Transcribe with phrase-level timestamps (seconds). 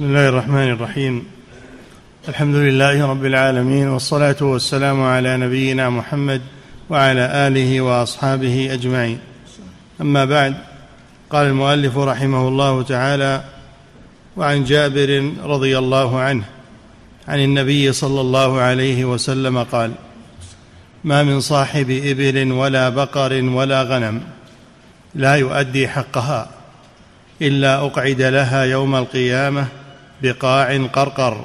[0.00, 1.24] بسم الله الرحمن الرحيم.
[2.28, 6.40] الحمد لله رب العالمين والصلاة والسلام على نبينا محمد
[6.90, 9.18] وعلى آله وأصحابه أجمعين.
[10.00, 10.54] أما بعد
[11.30, 13.44] قال المؤلف رحمه الله تعالى
[14.36, 16.44] وعن جابر رضي الله عنه
[17.28, 19.92] عن النبي صلى الله عليه وسلم قال
[21.04, 24.20] ما من صاحب إبل ولا بقر ولا غنم
[25.14, 26.50] لا يؤدي حقها
[27.42, 29.66] إلا أقعد لها يوم القيامة
[30.22, 31.44] بقاع قرقر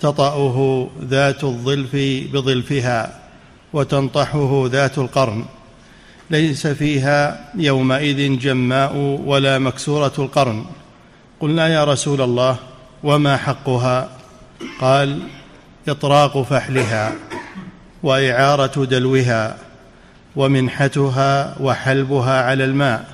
[0.00, 1.96] تطأه ذات الظلف
[2.32, 3.20] بظلفها
[3.72, 5.44] وتنطحه ذات القرن.
[6.30, 10.64] ليس فيها يومئذ جماء ولا مكسورة القرن.
[11.40, 12.56] قلنا يا رسول الله
[13.02, 14.08] وما حقها؟
[14.80, 15.18] قال
[15.88, 17.12] إطراق فحلها
[18.02, 19.56] وإعارة دلوها
[20.36, 23.04] ومنحتها وحلبها على الماء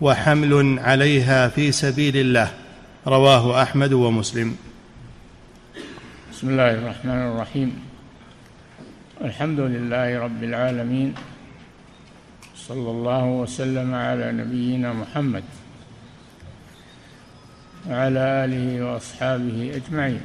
[0.00, 2.63] وحمل عليها في سبيل الله.
[3.06, 4.56] رواه أحمد ومسلم.
[6.32, 7.70] بسم الله الرحمن الرحيم.
[9.20, 11.14] الحمد لله رب العالمين.
[12.56, 15.44] صلى الله وسلم على نبينا محمد
[17.88, 20.24] وعلى آله وأصحابه أجمعين.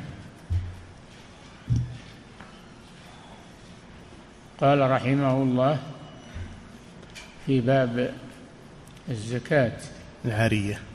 [4.61, 5.77] قال رحمه الله
[7.45, 8.13] في باب
[9.09, 9.77] الزكاة.
[10.25, 10.88] العاريه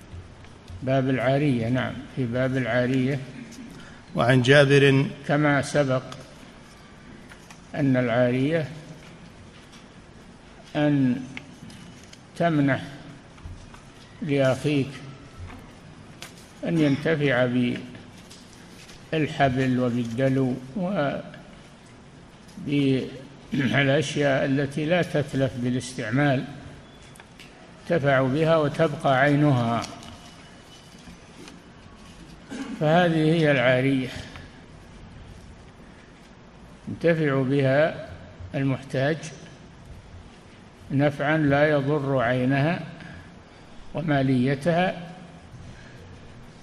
[0.87, 3.19] باب العارية نعم في باب العارية.
[4.15, 6.03] وعن جابر كما سبق
[7.75, 8.69] أن العارية
[10.77, 11.21] أن
[12.37, 12.83] تمنح
[14.23, 14.89] لأخيك
[16.67, 17.49] أن ينتفع
[19.13, 20.55] بالحبل وبالدلو
[22.67, 26.45] وبالاشياء التي لا تتلف بالاستعمال
[27.89, 29.83] تفع بها وتبقى عينها.
[32.81, 34.09] فهذه هي العارية.
[36.89, 38.09] ينتفع بها
[38.55, 39.17] المحتاج
[40.91, 42.81] نفعا لا يضر عينها
[43.95, 45.11] وماليتها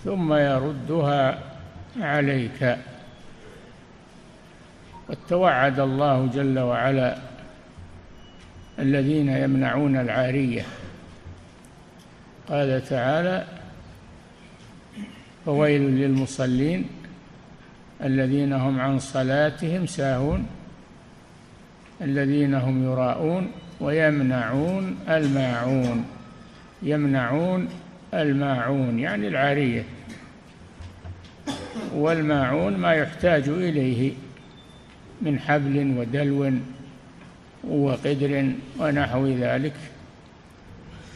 [0.03, 1.39] ثم يردها
[1.99, 2.77] عليك.
[5.09, 7.17] قد توعد الله جل وعلا
[8.79, 10.65] الذين يمنعون العارية.
[12.49, 13.60] قال تعالى
[15.45, 16.85] فويل للمصلين
[18.03, 20.45] الذين هم عن صلاتهم ساهون
[22.01, 26.05] الذين هم يراءون ويمنعون الماعون
[26.83, 27.67] يمنعون
[28.13, 29.83] الماعون يعني العارية.
[31.93, 34.13] والماعون ما يحتاج إليه
[35.21, 36.51] من حبل ودلو
[37.67, 39.73] وقدر ونحو ذلك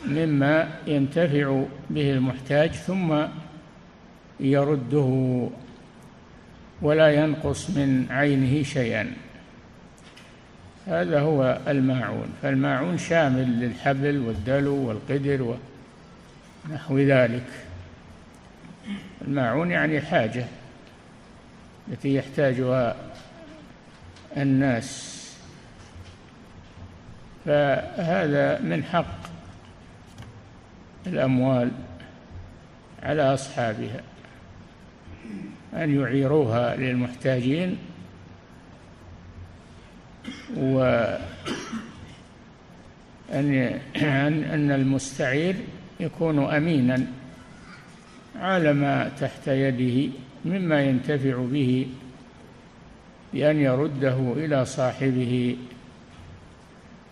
[0.06, 3.16] مما ينتفع به المحتاج ثم
[4.40, 5.50] يرده
[6.82, 9.14] ولا ينقص من عينه شيئا.
[10.88, 12.34] هذا هو الماعون.
[12.42, 15.58] فالماعون شامل للحبل والدلو والقدر
[16.70, 17.48] ونحو ذلك.
[19.22, 20.46] الماعون يعني حاجة
[21.88, 22.96] التي يحتاجها
[24.38, 25.16] الناس.
[27.46, 29.20] فهذا من حق
[31.08, 31.72] الأموال
[33.04, 34.02] على أصحابها.
[35.74, 37.78] أن يعيروها للمحتاجين
[40.58, 40.82] و
[43.32, 43.80] أن
[44.54, 45.56] أن المستعير
[46.00, 47.08] يكون أمينا
[48.36, 50.12] على ما تحت يده
[50.46, 51.88] مما ينتفع به
[53.34, 55.58] بأن يرده إلى صاحبه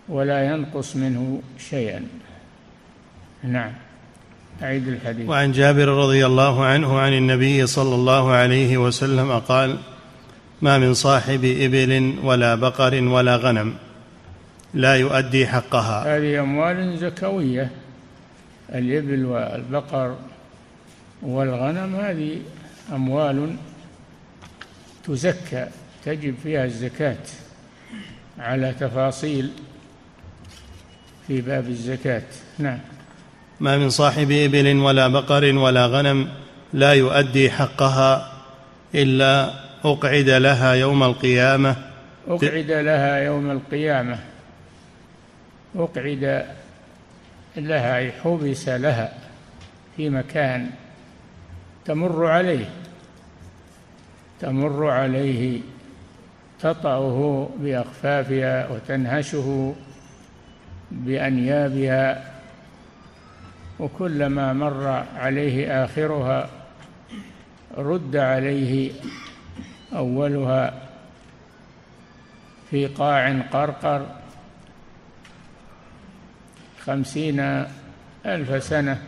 [0.08, 2.06] ولا ينقص منه شيئا.
[3.42, 3.72] نعم.
[4.62, 5.28] أعيد الحديث.
[5.28, 9.78] وعن جابر رضي الله عنه عن النبي صلى الله عليه وسلم قال
[10.62, 13.74] ما من صاحب إبل ولا بقر ولا غنم
[14.74, 16.16] لا يؤدي حقها.
[16.16, 17.70] هذه أموال زكوية.
[18.74, 20.16] الإبل والبقر
[21.22, 22.38] والغنم هذه
[22.92, 23.56] أموال
[25.06, 25.66] تزكى
[26.04, 27.16] تجب فيها الزكاة
[28.38, 29.50] على تفاصيل
[31.26, 32.22] في باب الزكاة.
[32.58, 32.78] نعم.
[33.64, 36.28] ما من صاحب إبل ولا بقر ولا غنم
[36.72, 38.32] لا يؤدي حقها
[38.94, 39.50] إلا
[39.84, 41.76] أقعد لها يوم القيامة.
[42.28, 44.18] أقعد لها يوم القيامة.
[45.76, 46.46] أقعد
[47.56, 49.12] لها حبس لها
[49.96, 50.70] في مكان
[51.84, 52.70] تمر عليه.
[54.40, 55.60] تمر عليه
[56.60, 59.74] تطأه بأخفافها وتنهشه
[60.90, 62.33] بأنيابها.
[63.78, 64.86] وكلما مر
[65.16, 66.50] عليه آخرها
[67.76, 68.92] رد عليه
[69.92, 70.88] أولها
[72.70, 74.06] في قاع قرقر
[76.80, 77.40] خمسين
[78.26, 79.02] ألف سنة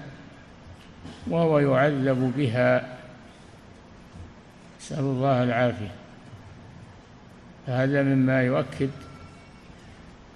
[1.27, 2.97] وهو يعذب بها.
[4.81, 5.91] نسأل الله العافية.
[7.67, 8.91] هذا مما يؤكد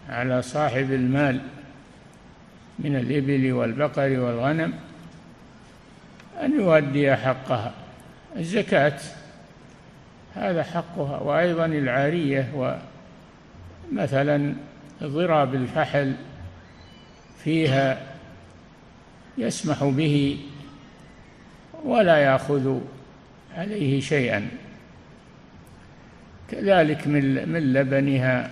[0.09, 1.41] على صاحب المال.
[2.85, 4.73] من الإبل والبقر والغنم
[6.43, 7.73] أن يؤدي حقها.
[8.37, 8.99] الزكاة
[10.35, 11.19] هذا حقها.
[11.19, 12.77] وأيضا العارية
[13.93, 14.55] ومثلا
[15.03, 16.15] ضراب الفحل
[17.45, 18.01] فيها
[19.39, 20.39] يسمح به
[21.85, 22.81] ولا يأخذ
[23.57, 24.49] عليه شيئا.
[26.51, 28.51] كذلك من من لبنها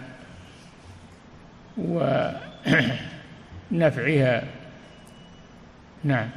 [3.73, 4.45] ونفعها
[6.05, 6.29] نعم.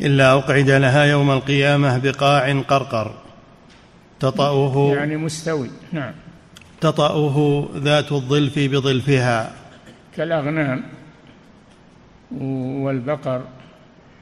[0.00, 3.14] إلا أقعد لها يوم القيامة بقاع قرقر.
[4.20, 5.70] تطأه يعني مستوي.
[5.92, 6.12] نعم.
[6.80, 9.52] تطأه ذات الظلف بظلفها.
[10.16, 10.82] كالأغنام
[12.84, 13.42] والبقر.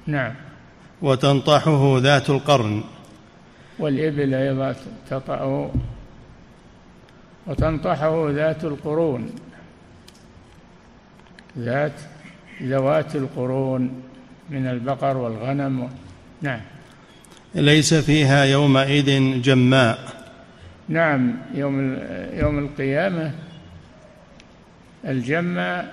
[0.06, 0.34] نعم.
[1.02, 2.84] وتنطحه ذات القرن.
[3.78, 4.74] والإبل أيضا
[5.10, 5.70] تطأه.
[7.46, 9.30] وتنطحه ذات القرون.
[11.58, 11.92] ذات
[12.62, 14.02] ذوات القرون
[14.50, 15.88] من البقر والغنم
[16.42, 16.60] نعم.
[17.54, 19.98] ليس فيها يومئذ جماء.
[20.88, 21.98] نعم يوم
[22.32, 23.32] يوم القيامة
[25.04, 25.84] الجمة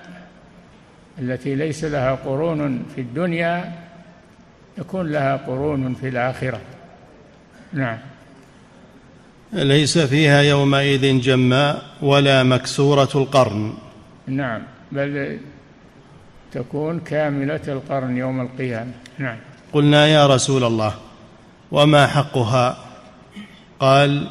[1.18, 3.72] التي ليس لها قرون في الدنيا
[4.78, 6.60] يكون لها قرون في الآخرة.
[7.72, 7.98] نعم.
[9.52, 13.74] ليس فيها يومئذ جماء ولا مكسورة القرن.
[14.26, 15.38] نعم بل
[16.52, 18.92] تكون كاملة القرن يوم القيامة.
[19.18, 19.36] نعم.
[19.72, 20.94] قلنا يا رسول الله
[21.72, 22.76] وما حقها؟
[23.80, 24.30] قال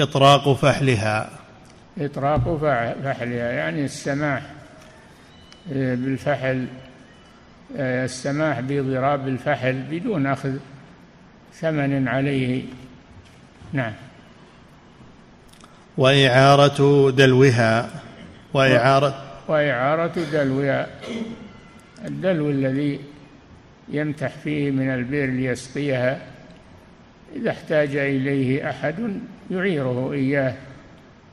[0.00, 1.30] إطراق فحلها.
[1.98, 2.58] إطراق
[3.04, 4.42] فحلها يعني السماح
[5.72, 6.66] آه، بالفحل
[7.76, 10.56] آه، السماح بضراب الفحل بدون أخذ
[11.54, 12.62] ثمن عليه.
[13.72, 13.92] نعم.
[15.98, 17.90] وإعارة دلوها
[18.54, 20.86] وإعارة وإعارة دلوها
[22.04, 23.00] الدلو الذي
[23.88, 26.18] يمتح فيه من البئر ليسقيها
[27.36, 29.20] إذا احتاج إليه أحد
[29.50, 30.54] يعيره إياه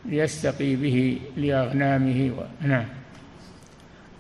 [0.06, 2.68] ليستقي به لأغنامه و...
[2.68, 2.86] نعم.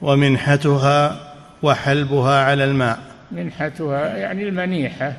[0.01, 1.33] ومنحتها
[1.63, 2.99] وحلبها على الماء.
[3.31, 5.13] منحتها يعني المنيحة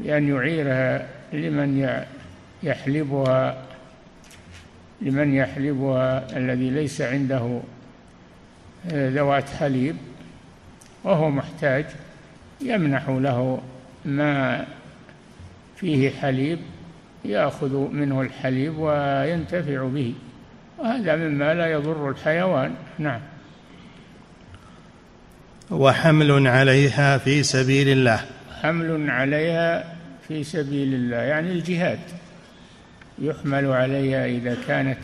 [0.00, 2.00] بأن يعيرها لمن
[2.62, 3.65] يحلبها
[5.02, 7.60] لمن يحلبها الذي ليس عنده
[8.92, 9.96] آه، ذوات حليب
[11.04, 11.84] وهو محتاج
[12.60, 13.62] يمنح له
[14.04, 14.66] ما
[15.76, 16.58] فيه حليب
[17.24, 20.14] يأخذ منه الحليب وينتفع به.
[20.78, 22.74] وهذا مما لا يضر الحيوان.
[22.98, 23.20] نعم.
[25.70, 28.24] وحمل عليها في سبيل الله.
[28.62, 29.96] حمل عليها
[30.28, 31.98] في سبيل الله يعني الجهاد.
[33.18, 34.98] يحمل عليها إذا كانت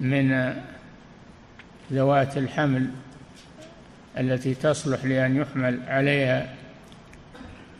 [0.00, 0.54] من
[1.92, 2.90] ذوات الحمل
[4.18, 6.54] التي تصلح لأن يحمل عليها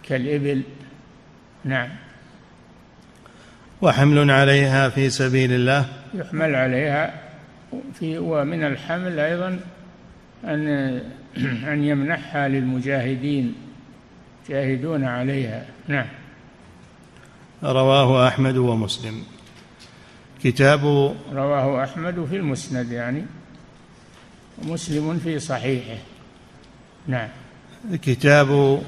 [0.02, 0.62] كالإبل.
[1.64, 1.88] نعم.
[3.82, 5.86] وحمل عليها في سبيل الله.
[6.14, 7.14] يحمل عليها
[7.94, 9.60] في ومن الحمل أيضا
[10.44, 10.68] أن
[11.68, 13.54] أن يمنحها للمجاهدين
[14.48, 15.66] جاهدون عليها.
[15.88, 16.06] نعم.
[17.64, 19.24] رواه أحمد ومسلم.
[20.44, 20.84] كتاب
[21.32, 23.24] رواه أحمد في المسند يعني
[24.58, 25.98] ومسلم في صحيحه.
[27.06, 27.28] نعم.
[28.02, 28.82] كتاب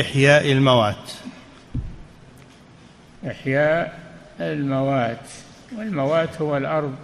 [0.00, 1.10] إحياء الموات.
[3.26, 4.00] إحياء
[4.40, 5.26] الموات.
[5.78, 6.94] والموات هو الأرض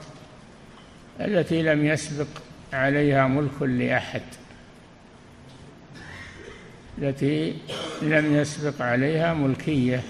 [1.21, 2.27] التي لم يسبق
[2.73, 4.23] عليها ملك لأحد.
[6.99, 7.55] التي
[8.03, 10.03] لم يسبق عليها ملكية.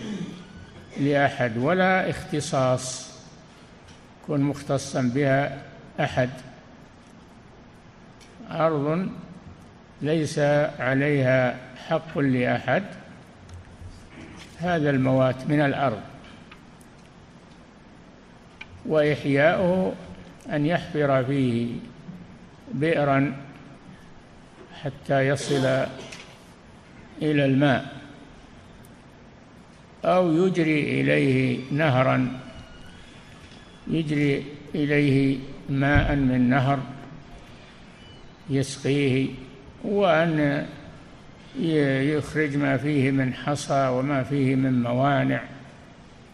[1.00, 3.08] لأحد ولا اختصاص.
[4.22, 5.62] يكون مختصا بها
[6.00, 6.30] أحد.
[8.50, 9.08] أرض
[10.02, 10.38] ليس
[10.78, 11.56] عليها
[11.88, 12.82] حق لأحد.
[14.58, 16.00] هذا الموات من الأرض.
[18.86, 19.94] وإحياؤه
[20.52, 21.76] أن يحفر فيه
[22.74, 23.36] بئرا
[24.82, 25.86] حتى يصل
[27.22, 27.97] إلى الماء.
[30.04, 32.40] أو يجري إليه نهرا
[33.90, 35.38] يجري إليه
[35.68, 36.78] ماء من نهر
[38.50, 39.28] يسقيه
[39.84, 40.66] وأن
[41.60, 45.40] يخرج ما فيه من حصى وما فيه من موانع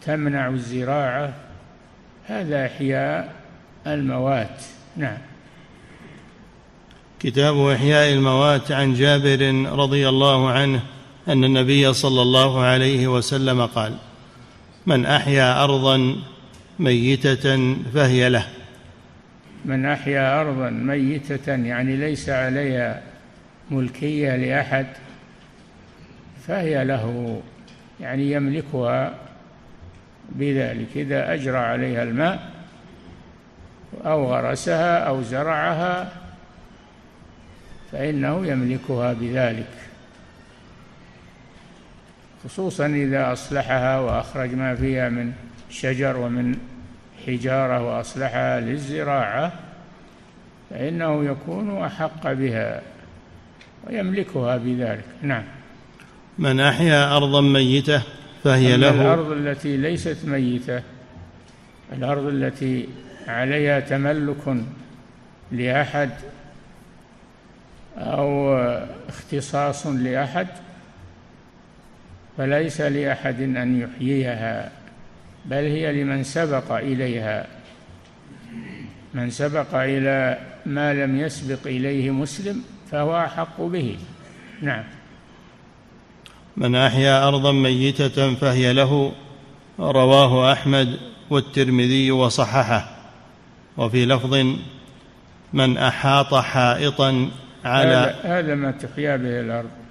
[0.04, 1.34] تمنع الزراعة.
[2.26, 3.34] هذا إحياء
[3.86, 4.62] الموات.
[4.96, 5.18] نعم.
[7.20, 10.82] كتاب إحياء الموات عن جابر رضي الله عنه
[11.28, 13.96] أن النبي صلى الله عليه وسلم قال
[14.86, 16.16] من أحيا أرضا
[16.78, 18.46] ميتة فهي له.
[19.64, 23.02] من أحيا أرضا ميتة يعني ليس عليها
[23.70, 24.86] ملكية لأحد
[26.46, 27.40] فهي له
[28.00, 29.14] يعني يملكها
[30.28, 30.88] بذلك.
[30.96, 32.50] إذا أجرى عليها الماء
[34.04, 36.12] أو غرسها أو زرعها
[37.92, 39.83] فإنه يملكها بذلك.
[42.44, 45.32] خصوصا إذا أصلحها وأخرج ما فيها من
[45.70, 46.56] شجر ومن
[47.26, 49.52] حجارة وأصلحها للزراعة
[50.70, 52.82] فإنه يكون أحق بها
[53.86, 55.04] ويملكها بذلك.
[55.22, 55.44] نعم.
[56.38, 58.02] من أحيا أرضا ميتة
[58.44, 58.90] فهي له.
[58.90, 60.82] الأرض التي ليست ميتة
[61.92, 62.88] الأرض التي
[63.28, 64.56] عليها تملك
[65.52, 66.10] لأحد
[67.98, 68.58] أو
[69.08, 70.46] اختصاص لأحد
[72.38, 74.70] فليس لأحد أن يحييها
[75.44, 77.46] بل هي لمن سبق إليها.
[79.14, 83.96] من سبق إلى ما لم يسبق إليه مسلم فهو أحق به.
[84.62, 84.84] نعم.
[86.56, 89.12] من أحيا أرضا ميتة فهي له
[89.78, 90.98] رواه أحمد
[91.30, 92.90] والترمذي وصححه.
[93.76, 94.34] وفي لفظ
[95.52, 97.30] من أحاط حائطا
[97.64, 99.83] على هذا, هذا ما تحيا به الأرض.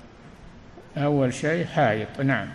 [0.97, 2.47] أول شيء حائط نعم.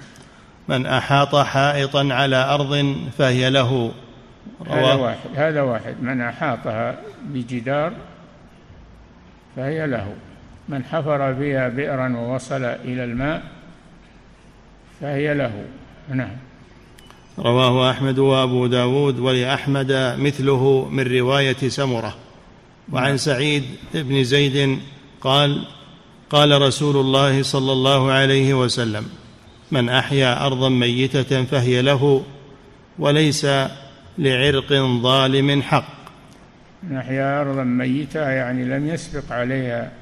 [0.68, 3.92] من أحاط حائطا على أرض فهي له.
[4.66, 5.94] هذا واحد هذا واحد.
[6.02, 7.92] من أحاطها بجدار
[9.56, 10.14] فهي له.
[10.68, 13.42] من حفر فيها بئرا ووصل إلى الماء
[15.00, 15.64] فهي له.
[16.08, 16.36] نعم.
[17.38, 22.14] رواه أحمد وأبو داود ولأحمد مثله من رواية سمرة.
[22.92, 23.64] وعن سعيد
[23.94, 24.78] بن زيد
[25.20, 25.64] قال
[26.30, 29.10] قال رسول الله صلى الله عليه وسلم
[29.70, 32.24] من أحيا أرضا ميتة فهي له
[32.98, 33.46] وليس
[34.18, 35.98] لعرق ظالم حق.
[36.82, 39.92] من أحيا أرضا ميتة يعني لم يسبق عليها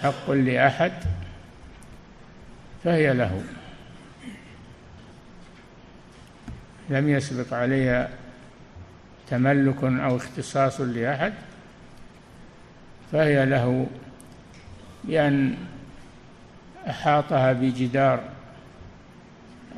[0.00, 0.92] حق لأحد
[2.84, 3.42] فهي له.
[6.88, 8.08] لم يسبق عليها
[9.30, 11.32] تملك أو اختصاص لأحد
[13.12, 13.86] فهي له.
[15.04, 15.54] بأن
[16.88, 18.20] أحاطها بجدار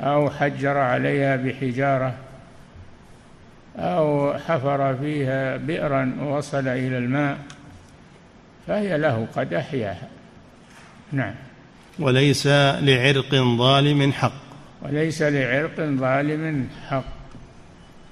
[0.00, 2.14] أو حجر عليها بحجارة
[3.76, 7.38] أو حفر فيها بئرا ووصل إلى الماء
[8.66, 10.08] فهي له قد أحياها
[11.12, 11.34] نعم.
[11.98, 14.32] وليس لعرق ظالم حق.
[14.82, 17.04] وليس لعرق ظالم حق.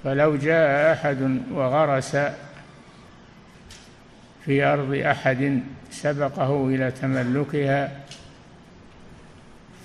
[0.03, 2.17] فلو جاء أحد وغرس
[4.45, 7.91] في أرض أحد سبقه إلى تملكها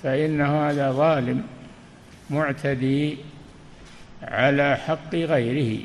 [0.02, 1.42] فإنه هذا ظالم
[2.30, 3.16] معتدي
[4.22, 5.84] على حق غيره.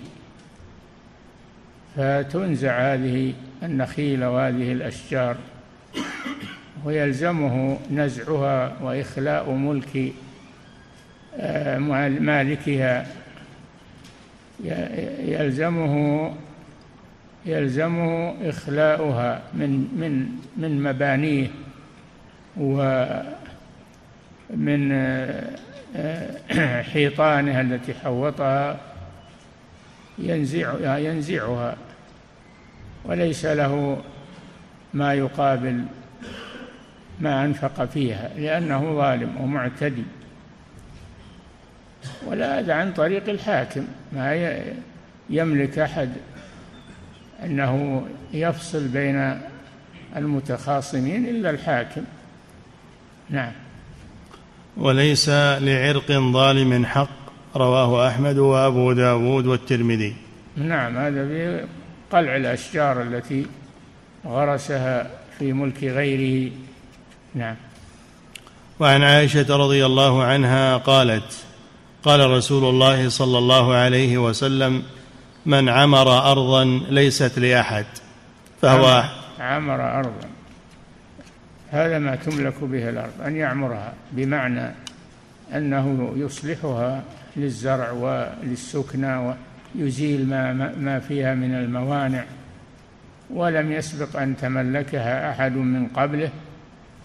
[1.95, 5.37] فتنزع هذه النخيل وهذه الأشجار
[6.85, 10.13] ويلزمه نزعها وإخلاء ملك
[11.37, 11.77] آه،
[12.09, 13.07] مالكها.
[15.19, 16.33] يلزمه
[17.45, 21.47] يلزمه إخلاؤها من من من مبانيه
[22.57, 23.31] ومن
[24.91, 28.79] آه، حيطانها التي حوطها
[30.17, 31.75] ينزع ينزعها.
[33.05, 34.01] وليس له
[34.93, 35.85] ما يقابل
[37.19, 40.03] ما أنفق فيها لأنه ظالم ومعتدي.
[42.25, 44.59] ولا هذا عن طريق الحاكم ما
[45.29, 46.09] يملك أحد
[47.43, 49.41] أنه يفصل بين
[50.15, 52.01] المتخاصمين إلا الحاكم.
[53.29, 53.51] نعم.
[54.77, 55.29] وليس
[55.59, 57.09] لعرق ظالم حق
[57.55, 60.15] رواه أحمد وأبو داود والترمذي.
[60.55, 61.65] نعم هذا في
[62.11, 63.45] قلع الأشجار التي
[64.25, 66.51] غرسها في ملك غيره.
[67.35, 67.55] نعم.
[68.79, 71.43] وعن عائشة رضي الله عنها قالت
[72.03, 74.83] قال رسول الله صلى الله عليه وسلم
[75.45, 77.85] من عمر أرضا ليست لأحد
[78.61, 79.03] فهو
[79.39, 80.29] عمر أرضا.
[81.71, 84.71] هذا ما تملك به الأرض أن يعمرها بمعنى
[85.53, 87.03] أنه يصلحها
[87.35, 89.35] للزرع وللسكنى
[89.75, 92.23] ويزيل ما ما فيها من الموانع
[93.29, 96.29] ولم يسبق أن تملكها أحد من قبله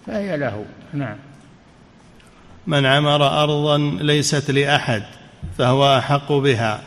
[0.06, 0.64] فهي له.
[0.92, 1.16] نعم.
[2.66, 5.02] من عمر أرضا ليست لأحد
[5.58, 6.80] فهو أحق بها.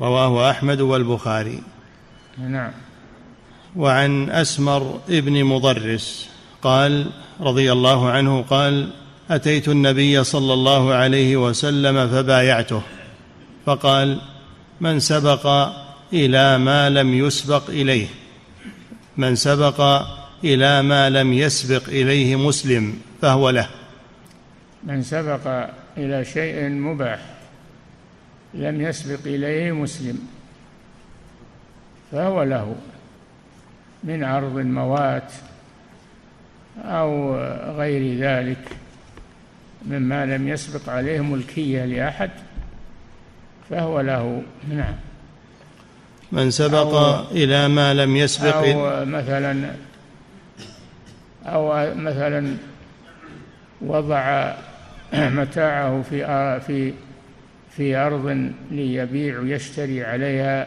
[0.00, 1.62] رواه أحمد والبخاري.
[2.38, 2.70] نعم.
[3.76, 6.28] وعن أسمر ابن مضرس
[6.62, 8.90] قال رضي الله عنه قال
[9.30, 12.82] أتيت النبي صلى الله عليه وسلم فبايعته
[13.66, 14.20] فقال
[14.80, 15.46] من سبق
[16.12, 18.06] إلى ما لم يسبق إليه
[19.16, 20.04] من سبق
[20.44, 23.68] إلى ما لم يسبق إليه مسلم فهو له.
[24.84, 27.39] من سبق إلى شيء مباح.
[28.54, 30.18] لم يسبق إليه مسلم
[32.12, 32.74] فهو له
[34.04, 35.32] من عرض الموات
[36.84, 37.36] أو
[37.76, 38.58] غير ذلك
[39.86, 42.30] مما لم يسبق عليه ملكية لأحد
[43.70, 44.94] فهو له نعم
[46.32, 46.94] من سبق
[47.30, 49.70] إلى ما لم يسبق أو مثلا
[51.46, 52.56] أو مثلا
[53.80, 54.54] وضع
[55.12, 56.92] متاعه في في
[57.70, 60.66] في أرض ليبيع ويشتري عليها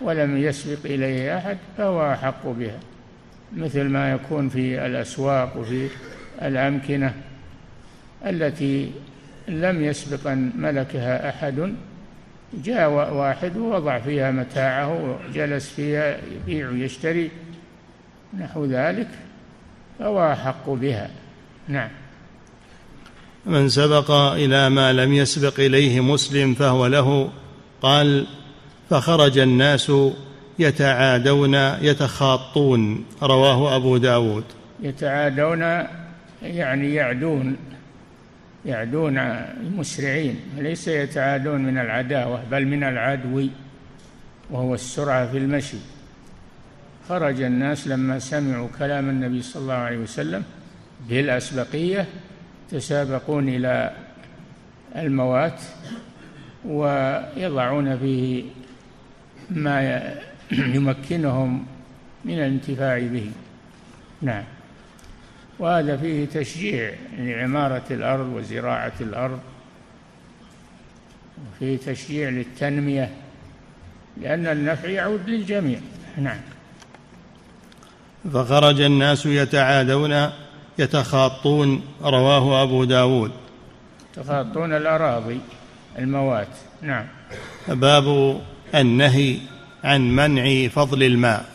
[0.00, 2.78] ولم يسبق إليه أحد فهو أحق بها
[3.56, 5.88] مثل ما يكون في الأسواق وفي
[6.42, 7.14] الأمكنة
[8.26, 8.92] التي
[9.48, 11.74] لم يسبق أن ملكها أحد
[12.54, 17.30] جاء واحد ووضع فيها متاعه وجلس فيها يبيع ويشتري
[18.38, 19.08] نحو ذلك
[19.98, 21.10] فهو أحق بها.
[21.68, 21.88] نعم.
[23.46, 27.30] من سبق إلى ما لم يسبق إليه مسلم فهو له.
[27.82, 28.26] قال
[28.90, 29.92] فخرج الناس
[30.58, 33.04] يتعادون يتخاطون.
[33.22, 34.44] رواه أبو داود.
[34.82, 35.60] يتعادون
[36.42, 37.56] يعني يعدون
[38.64, 39.42] يعدون
[39.76, 43.46] مسرعين ليس يتعادون من العداوة بل من العدو
[44.50, 45.76] وهو السرعة في المشي.
[47.08, 50.42] خرج الناس لما سمعوا كلام النبي صلى الله عليه وسلم
[51.08, 52.06] بالأسبقية
[52.70, 53.92] تسابقون إلى
[54.96, 55.60] الموات
[56.64, 58.44] ويضعون فيه
[59.50, 60.02] ما
[60.50, 61.66] يمكنهم
[62.24, 63.30] من الانتفاع به.
[64.22, 64.44] نعم.
[65.58, 69.40] وهذا فيه تشجيع لعمارة الأرض وزراعة الأرض
[71.46, 73.10] وفيه تشجيع للتنمية
[74.22, 75.78] لأن النفع يعود للجميع.
[76.18, 76.40] نعم.
[78.32, 80.30] فخرج الناس يتعادون
[80.78, 83.32] يتخاطون رواه أبو داود.
[84.12, 85.40] يتخاطون الأراضي
[85.98, 86.48] الموات.
[86.82, 87.06] نعم.
[87.68, 88.40] باب
[88.74, 89.38] النهي
[89.84, 91.46] عن منع فضل الماء.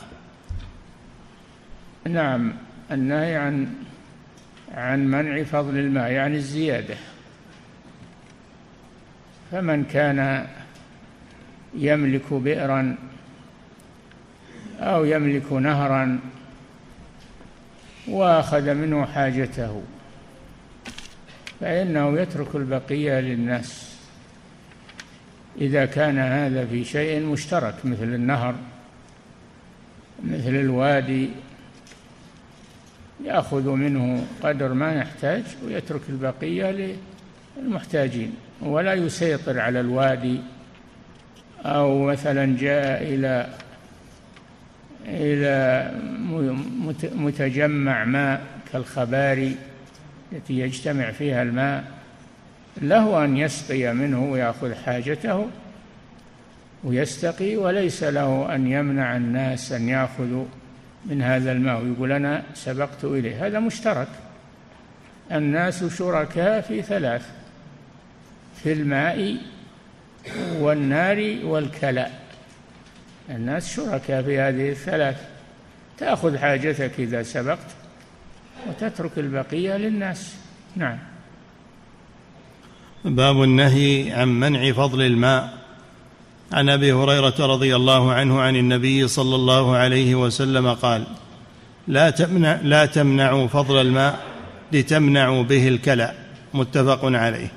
[2.07, 2.53] نعم
[2.91, 3.73] النهي عن
[4.73, 6.95] عن منع فضل الماء يعني الزيادة.
[9.51, 10.47] فمن كان
[11.73, 12.95] يملك بئرا
[14.79, 16.19] أو يملك نهرا
[18.07, 19.81] وأخذ منه حاجته.
[21.59, 23.95] فإنه يترك البقية للناس.
[25.61, 28.55] إذا كان هذا في شيء مشترك مثل النهر
[30.23, 31.29] مثل الوادي
[33.25, 36.97] يأخذ منه قدر ما يحتاج ويترك البقية
[37.57, 38.35] للمحتاجين.
[38.61, 40.39] ولا يسيطر على الوادي.
[41.65, 43.47] أو مثلا جاء إلى
[45.07, 45.91] إلى
[47.15, 48.41] متجمع ماء
[48.73, 49.55] كالخباري
[50.31, 51.83] التي يجتمع فيها الماء
[52.81, 55.47] له أن يسقي منه ويأخذ حاجته
[56.83, 60.45] ويستقي وليس له أن يمنع الناس أن يأخذوا
[61.05, 63.47] من هذا الماء ويقول أنا سبقت إليه.
[63.47, 64.07] هذا مشترك.
[65.31, 67.25] الناس شركاء في ثلاث
[68.63, 69.37] في الماء
[70.59, 72.20] والنار والكلاء.
[73.31, 75.15] الناس شركاء في هذه الثلاث.
[75.97, 77.67] تأخذ حاجتك إذا سبقت
[78.67, 80.35] وتترك البقية للناس.
[80.75, 80.97] نعم.
[83.05, 85.57] باب النهي عن منع فضل الماء.
[86.51, 91.03] عن أبي هريرة رضي الله عنه عن النبي صلى الله عليه وسلم قال
[91.87, 94.19] لا تمنع لا تمنعوا فضل الماء
[94.71, 96.13] لتمنعوا به الكلى.
[96.53, 97.51] متفق عليه.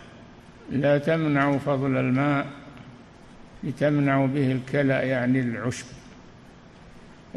[0.73, 2.47] لا تمنعوا فضل الماء
[3.65, 5.87] لتمنعوا به الكلى يعني العشب.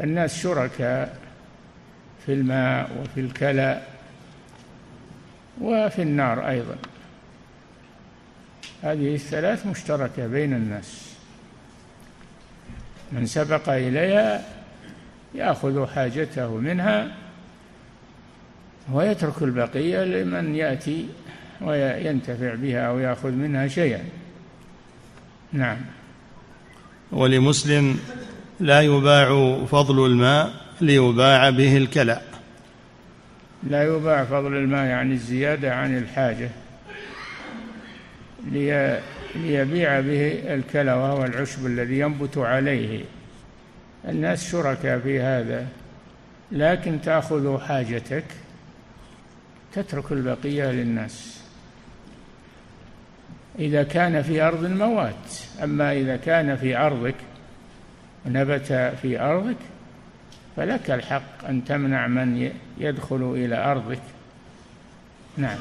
[0.00, 1.18] الناس شركاء
[2.26, 3.82] في الماء وفي الكلى
[5.60, 6.76] وفي النار أيضا.
[8.82, 11.14] هذه الثلاث مشتركة بين الناس.
[13.12, 14.44] من سبق إليها
[15.34, 17.16] يأخذ حاجته منها
[18.92, 21.08] ويترك البقية لمن يأتي
[21.60, 24.04] وينتفع بها أو يأخذ منها شيئا.
[25.52, 25.78] نعم.
[27.12, 27.98] ولمسلم
[28.60, 32.20] لا يباع فضل الماء ليباع به الكلى
[33.62, 36.50] لا يباع فضل الماء يعني الزيادة عن الحاجة
[39.36, 43.04] ليبيع به الكلوة والعشب الذي ينبت عليه.
[44.08, 45.66] الناس شركاء في هذا
[46.52, 48.24] لكن تأخذ حاجتك
[49.72, 51.37] تترك البقية للناس.
[53.58, 55.14] إذا كان في أرض موات
[55.62, 57.14] أما إذا كان في أرضك
[58.26, 59.56] نبت في أرضك
[60.56, 64.00] فلك الحق أن تمنع من يدخل إلى أرضك.
[65.36, 65.58] نعم.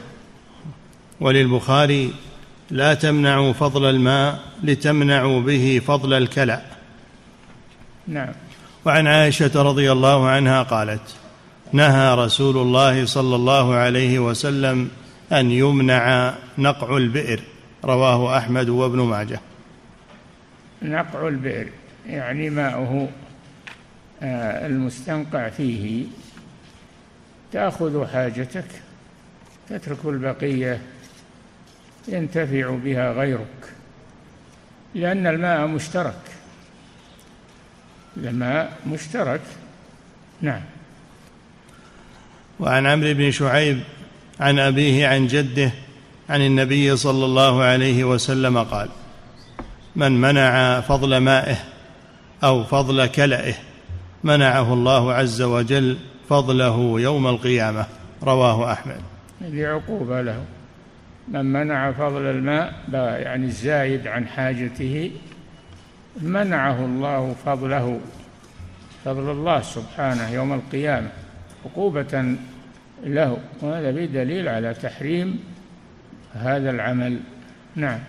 [1.19, 2.13] وللبخاري
[2.71, 6.61] لا تمنعوا فضل الماء لتمنعوا به فضل الكلى.
[8.07, 8.33] نعم.
[8.85, 11.15] وعن عائشة رضي الله عنها قالت
[11.73, 14.89] نهى رسول الله صلى الله عليه وسلم
[15.31, 17.39] أن يمنع نقع البئر.
[17.87, 19.39] رواه أحمد وابن ماجه.
[20.81, 21.69] نقع البئر
[22.07, 23.09] يعني ماؤه
[24.21, 26.05] آه، المستنقع فيه.
[27.51, 28.65] تأخذ حاجتك
[29.69, 30.81] تترك البقية
[32.07, 33.73] ينتفع بها غيرك
[34.95, 36.21] لأن الماء مشترك.
[38.17, 39.41] الماء مشترك.
[40.41, 40.61] نعم.
[42.59, 43.79] وعن عمرو بن شعيب
[44.39, 45.71] عن أبيه عن جده
[46.29, 48.89] عن النبي صلى الله عليه وسلم قال
[49.95, 51.57] من منع فضل مائه
[52.43, 53.53] أو فضل كلئه
[54.23, 55.97] منعه الله عز وجل
[56.29, 57.85] فضله يوم القيامة.
[58.23, 59.01] رواه أحمد.
[59.41, 60.43] هذه عقوبة له.
[61.27, 65.11] من منع فضل الماء يعني الزايد عن حاجته
[66.21, 67.99] منعه الله فضله.
[69.05, 71.09] فضل الله سبحانه يوم القيامة
[71.65, 72.35] عقوبة
[73.03, 73.37] له.
[73.61, 75.39] وهذا بدليل على تحريم
[76.41, 77.19] هذا العمل.
[77.75, 77.99] نعم.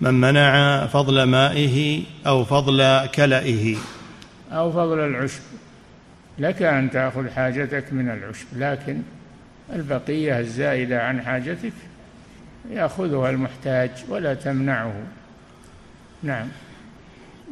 [0.00, 3.76] من منع فضل مائه أو فضل كلئه.
[4.52, 5.40] أو فضل العشب.
[6.38, 9.02] لك أن تأخذ حاجتك من العشب لكن
[9.72, 11.72] البقية الزائدة عن حاجتك
[12.70, 14.94] يأخذها المحتاج ولا تمنعه.
[16.22, 16.48] نعم.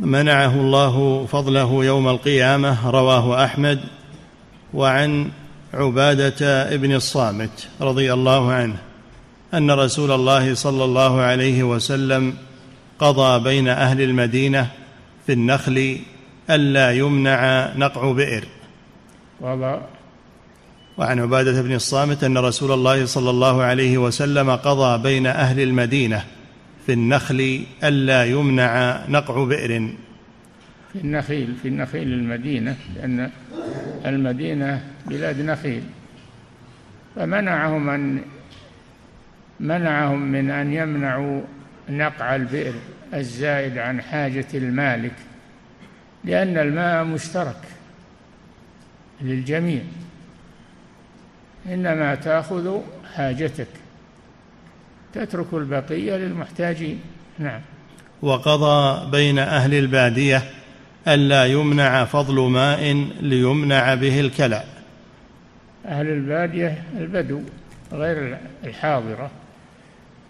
[0.01, 3.81] منعه الله فضله يوم القيامة رواه أحمد
[4.75, 5.31] وعن
[5.75, 8.77] عبادة ابن الصامت رضي الله عنه.
[9.55, 12.35] أن رسول الله صلى الله عليه وسلم
[12.99, 14.71] قضى بين أهل المدينة
[15.27, 15.99] في النخل
[16.51, 18.45] ألا يمنع نقع بئر.
[20.99, 26.25] وعن عبادة بن الصامت أن رسول الله صلى الله عليه وسلم قضى بين أهل المدينة
[26.87, 29.93] في النخل ألا يمنع نقع بئر.
[30.93, 33.31] في النخيل في النخيل المدينة لأن
[34.07, 35.83] المدينة بلاد نخيل.
[37.17, 38.23] فمنعهم أن
[39.61, 41.43] منعهم من أن يمنعوا
[41.89, 42.75] نقع البئر
[43.15, 45.15] الزائد عن حاجة المالك
[46.25, 47.61] لأن الماء مشترك
[49.21, 49.83] للجميع.
[51.67, 52.81] إنما تأخذ
[53.15, 53.69] حاجتك
[55.13, 57.01] تترك البقية للمحتاجين.
[57.39, 57.61] نعم.
[58.23, 60.43] وقضى بين أهل البادية
[61.09, 64.65] ألا يمنع فضل ماء ليمنع به الكلى
[65.87, 67.43] أهل البادية البدو
[67.93, 69.31] غير الحاضرة.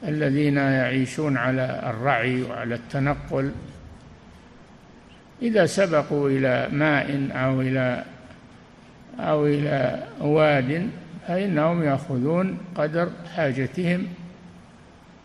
[0.08, 3.52] الذين يعيشون على الرعي وعلى التنقل.
[5.42, 8.04] إذا سبقوا إلى ماء أو إلى
[9.20, 10.90] أو إلى واد
[11.28, 14.06] فإنهم يأخذون قدر حاجتهم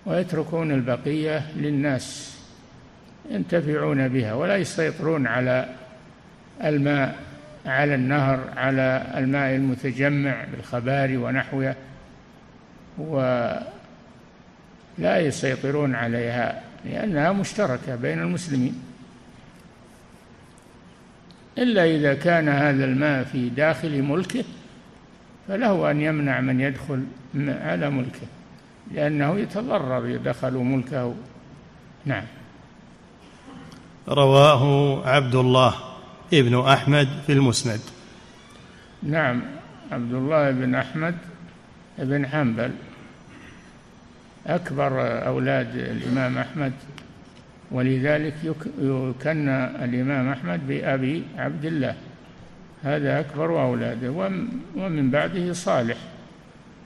[0.05, 2.37] ويتركون البقية للناس
[3.31, 5.69] ينتفعون بها ولا يسيطرون على
[6.63, 7.15] الماء
[7.65, 11.75] على النهر على الماء المتجمع بالخبار ونحوه
[14.99, 18.81] ولا يسيطرون عليها لأنها مشتركة بين المسلمين.
[21.57, 24.43] إلا إذا كان هذا الماء في داخل ملكه
[25.47, 27.03] فله أن يمنع من يدخل
[27.35, 28.27] على ملكه
[28.91, 31.15] لأنه يتضرر دخلوا ملكه.
[32.05, 32.23] نعم.
[34.07, 35.73] رواه عبد الله
[36.33, 37.79] ابن أحمد في المسند.
[39.03, 39.41] نعم
[39.91, 41.15] عبد الله بن أحمد
[41.99, 42.71] بن حنبل.
[44.47, 46.73] أكبر أولاد الإمام أحمد
[47.71, 48.33] ولذلك
[48.81, 51.95] يكنى الإمام أحمد بأبي عبد الله.
[52.83, 54.11] هذا أكبر أولاده
[54.75, 55.97] ومن بعده صالح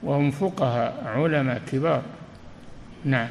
[0.02, 2.02] وهم فقهاء علماء كبار.
[3.04, 3.28] نعم.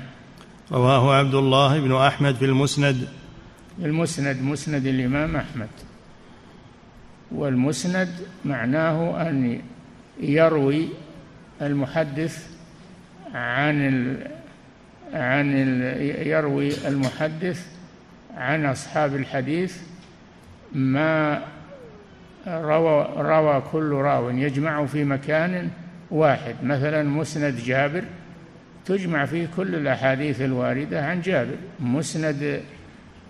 [0.72, 3.08] رواه عبد الله بن أحمد في المسند.
[3.80, 5.70] المسند مسند الإمام أحمد.
[7.32, 8.10] والمسند
[8.46, 9.62] معناه أن
[10.20, 10.88] يروي
[11.62, 12.51] المحدث
[13.34, 14.28] عن ال
[15.14, 17.68] عن ال يروي المحدث
[18.38, 19.78] عن أصحاب الحديث
[20.74, 21.42] ما
[22.48, 25.70] روى روى كل راو يجمع في مكان
[26.12, 26.56] واحد.
[26.64, 28.04] مثلا مسند جابر
[28.86, 31.56] تجمع فيه كل الأحاديث الواردة عن جابر.
[31.80, 32.62] مسند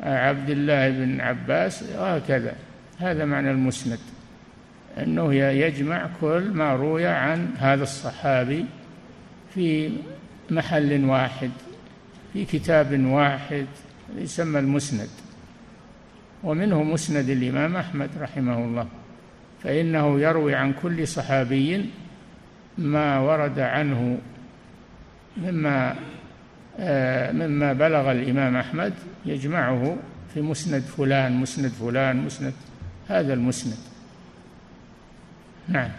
[0.03, 2.53] عبد الله بن عباس وهكذا.
[2.99, 3.99] هذا معنى المسند.
[4.97, 8.65] أنه يجمع كل ما روي عن هذا الصحابي
[9.53, 9.91] في
[10.49, 11.51] محل واحد
[12.33, 13.65] في كتاب واحد
[14.17, 15.09] يسمى المسند.
[16.43, 18.87] ومنه مسند الإمام أحمد رحمه الله.
[19.63, 21.85] فإنه يروي عن كل صحابي
[22.77, 24.17] ما ورد عنه
[25.37, 25.95] مما
[26.79, 28.93] آه، مما بلغ الإمام أحمد
[29.25, 29.97] يجمعه
[30.33, 32.53] في مسند فلان مسند فلان مسند
[33.07, 33.77] هذا المسند.
[35.67, 35.89] نعم.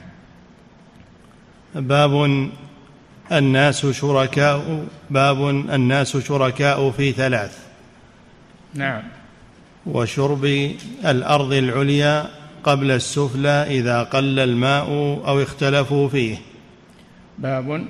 [1.75, 2.51] باب
[3.33, 7.59] الناس شركاء باب الناس شركاء في ثلاث.
[8.75, 9.03] نعم.
[9.87, 10.45] وشرب
[11.05, 12.27] الأرض العليا
[12.65, 14.87] قبل السفلى إذا قل الماء
[15.27, 16.37] أو اختلفوا فيه.
[17.39, 17.87] باب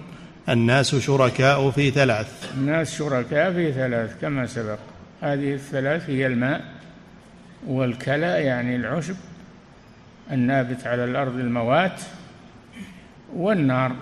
[0.48, 2.52] الناس شركاء في ثلاث.
[2.54, 4.78] الناس شركاء في ثلاث كما سبق.
[5.20, 6.64] هذه الثلاث هي الماء
[7.66, 9.16] والكلى يعني العشب
[10.32, 12.00] النابت على الأرض الموات
[13.34, 13.92] والنار.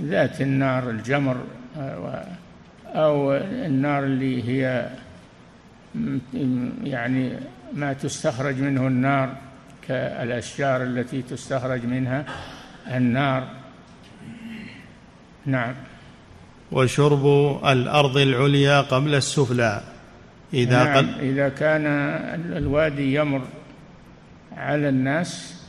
[0.00, 1.36] ذات النار الجمر
[2.86, 4.88] أو النار اللي هي
[6.84, 7.32] يعني
[7.74, 9.36] ما تستخرج منه النار
[9.88, 12.24] كالأشجار التي تستخرج منها
[12.86, 13.48] النار.
[15.46, 15.74] نعم.
[16.72, 17.26] وشرب
[17.66, 19.82] الأرض العليا قبل السفلى.
[20.54, 21.86] إذا نعم قل إذا كان
[22.56, 23.42] الوادي يمر
[24.56, 25.62] على الناس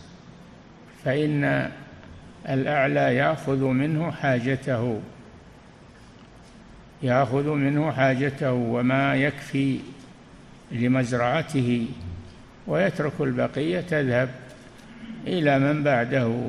[1.05, 1.69] فإن
[2.49, 5.01] الأعلى يأخذ منه حاجته.
[7.03, 9.79] يأخذ منه حاجته وما يكفي
[10.71, 11.87] لمزرعته.
[12.67, 14.29] ويترك البقية تذهب
[15.27, 16.41] إلى من بعده.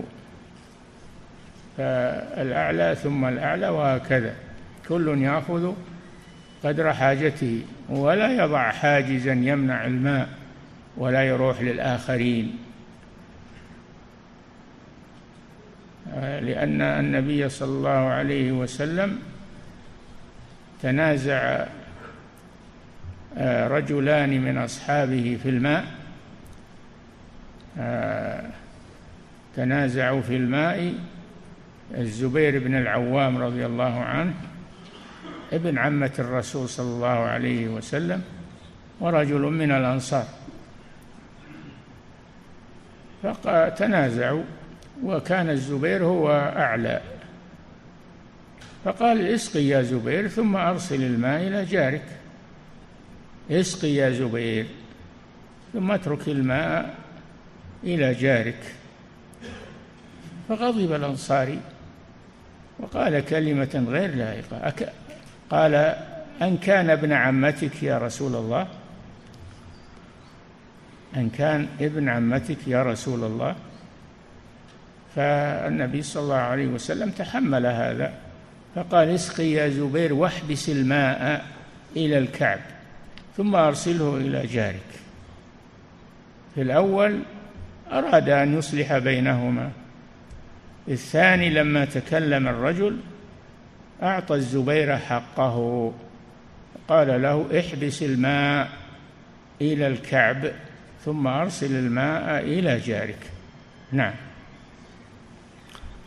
[1.76, 4.35] فالأعلى ثم الأعلى وهكذا.
[4.88, 5.72] كل يأخذ
[6.64, 7.62] قدر حاجته.
[7.88, 10.29] ولا يضع حاجزا يمنع الماء
[10.96, 12.59] ولا يروح للآخرين.
[16.16, 19.18] لأن النبي صلى الله عليه وسلم
[20.83, 21.66] تنازع
[23.68, 25.85] رجلان من أصحابه في الماء
[29.57, 30.94] تنازعوا في الماء.
[31.94, 34.35] الزبير بن العوام رضي الله عنه
[35.53, 38.23] ابن عمة الرسول صلى الله عليه وسلم
[39.01, 40.25] ورجل من الأنصار
[43.23, 44.42] فتنازعوا
[45.04, 47.00] وكان الزبير هو أعلى.
[48.84, 52.04] فقال اسقي يا زبير ثم أرسل الماء إلى جارك.
[53.50, 54.66] اسقي يا زبير
[55.72, 56.94] ثم اترك الماء
[57.84, 58.74] إلى جارك.
[60.48, 61.60] فغضب الأنصاري
[62.78, 64.92] وقال كلمة غير لائقة.
[65.50, 65.74] قال
[66.42, 68.66] أن كان ابن عمتك يا رسول الله؟
[71.16, 73.56] أن كان ابن عمتك يا رسول الله؟
[75.16, 78.12] فالنبي صلى الله عليه وسلم تحمل هذا
[78.75, 81.44] فقال اسقي يا زبير واحبس الماء
[81.96, 82.61] إلى الكعب
[83.37, 84.90] ثم أرسله إلى جارك.
[86.55, 87.20] في الأول
[87.92, 89.70] أراد أن يصلح بينهما
[90.88, 92.96] الثاني لما تكلم الرجل
[94.03, 95.92] أعطى الزبير حقه
[96.88, 98.68] قال له احبس الماء
[99.61, 100.51] إلى الكعب
[101.05, 103.18] ثم أرسل الماء إلى جارك.
[103.92, 104.14] نعم.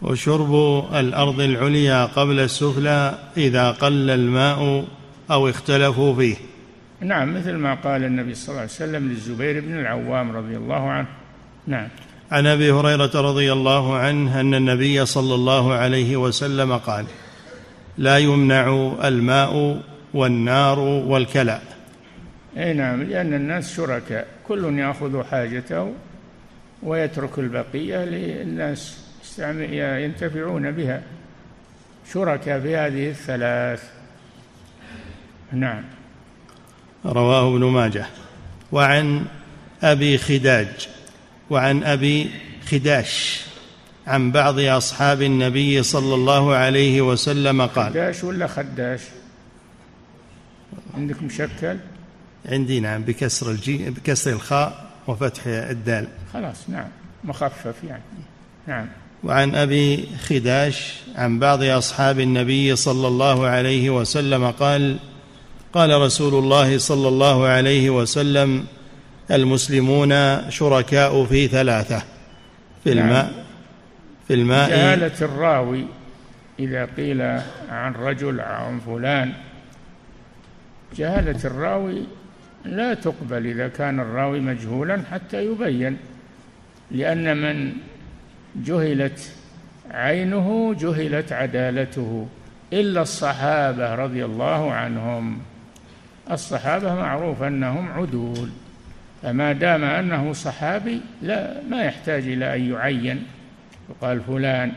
[0.04, 4.86] وشرب الأرض العليا قبل السفلى إذا قل الماء
[5.32, 6.36] أو اختلفوا فيه.
[7.02, 11.08] نعم مثل ما قال النبي صلى الله عليه وسلم للزبير بن العوام رضي الله عنه.
[11.68, 11.88] نعم.
[12.32, 17.06] عن أبي هريرة رضي الله عنه أن النبي صلى الله عليه وسلم قال
[17.98, 19.82] لا يمنع الماء
[20.14, 21.62] والنار والكلى.
[22.58, 24.28] أي نعم لأن الناس شركاء.
[24.48, 25.94] كل يأخذ حاجته
[26.84, 29.03] ويترك البقية للناس.
[29.40, 31.02] ينتفعون بها.
[32.14, 33.84] شركاء في هذه الثلاث.
[35.52, 35.84] نعم.
[37.06, 38.06] رواه ابن ماجه.
[38.72, 39.26] وعن
[39.84, 40.88] أبي خداج.
[41.50, 42.32] وعن أبي
[42.66, 43.44] خداش.
[44.08, 47.92] عن بعض أصحاب النبي صلى الله عليه وسلم قال.
[47.92, 49.02] خداش ولا خداش؟
[50.94, 51.78] عندك مشكل؟
[52.46, 56.08] عندي نعم بكسر الجي بكسر الخاء وفتح الدال.
[56.34, 56.88] خلاص نعم
[57.24, 58.04] مخفف يعني.
[58.68, 58.88] نعم.
[59.24, 64.98] وعن أبي خداش عن بعض أصحاب النبي صلى الله عليه وسلم قال
[65.74, 68.66] قال رسول الله صلى الله عليه وسلم
[69.32, 72.04] المسلمون شركاء في ثلاثة
[72.84, 73.06] في نعم.
[73.06, 73.46] الماء
[74.28, 75.86] في الماء جهالة الراوي
[76.60, 77.22] إذا قيل
[77.70, 79.34] عن رجل عن فلان
[80.98, 82.04] جهالة الراوي
[82.66, 85.98] لا تقبل إذا كان الراوي مجهولا حتى يبين
[86.92, 87.74] لأن من
[88.56, 89.32] جهلت
[89.92, 92.28] عينه جهلت عدالته
[92.74, 95.40] إلا الصحابة رضي الله عنهم.
[96.32, 98.50] الصحابة معروف أنهم عدول
[99.22, 103.28] فما دام أنه صحابي لا ما يحتاج إلى أن يعين
[103.90, 104.72] يقال فلان.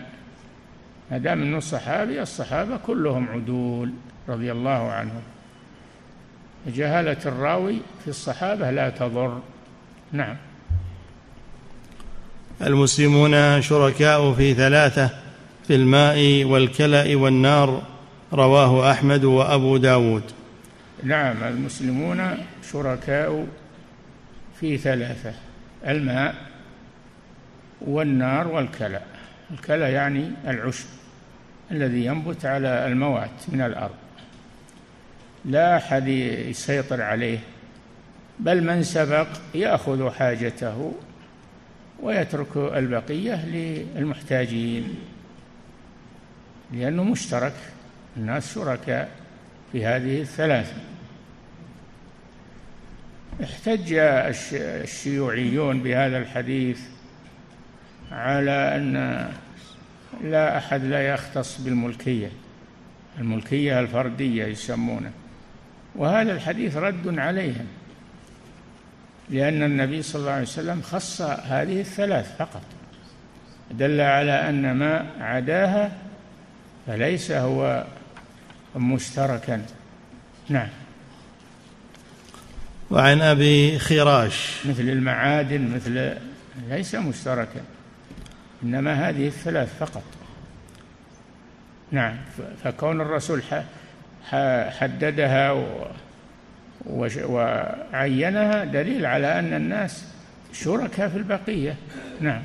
[1.10, 3.92] ما دام أنه صحابي الصحابة كلهم عدول
[4.28, 5.22] رضي الله عنهم.
[6.66, 9.40] جهالة الراوي في الصحابة لا تضر.
[10.12, 10.36] نعم.
[12.62, 15.10] المسلمون شركاء في ثلاثة
[15.66, 17.82] في الماء والكلأ والنار
[18.32, 20.22] رواه أحمد وأبو داود.
[21.02, 22.38] نعم المسلمون
[22.72, 23.46] شركاء
[24.60, 25.32] في ثلاثة
[25.86, 26.34] الماء
[27.80, 29.02] والنار والكلأ.
[29.50, 30.86] الكلأ يعني العشب
[31.70, 33.94] الذي ينبت على الموات من الأرض.
[35.44, 36.08] لا أحد
[36.48, 37.38] يسيطر عليه
[38.38, 40.92] بل من سبق يأخذ حاجته
[42.02, 44.94] ويترك البقية للمحتاجين
[46.72, 47.54] لأنه مشترك
[48.16, 49.10] الناس شركاء
[49.72, 50.76] في هذه الثلاثة.
[53.44, 53.92] احتج
[54.58, 56.80] الشيوعيون بهذا الحديث
[58.12, 58.94] على أن
[60.24, 62.30] لا أحد لا يختص بالملكية
[63.18, 65.10] الملكية الفردية يسمونه
[65.94, 67.66] وهذا الحديث رد عليهم.
[69.30, 72.62] لأن النبي صلى الله عليه وسلم خص هذه الثلاث فقط.
[73.70, 75.92] دل على أن ما عداها
[76.86, 77.84] فليس هو
[78.76, 79.62] مشتركا.
[80.48, 80.68] نعم.
[82.90, 84.66] وعن أبي خراش.
[84.66, 86.14] مثل المعادن مثل
[86.68, 87.60] ليس مشتركا.
[88.62, 90.02] إنما هذه الثلاث فقط.
[91.90, 92.16] نعم.
[92.64, 93.42] فكون الرسول
[94.70, 95.64] حددها
[97.28, 100.04] وعينها دليل على أن الناس
[100.52, 101.76] شركاء في البقية.
[102.20, 102.42] نعم.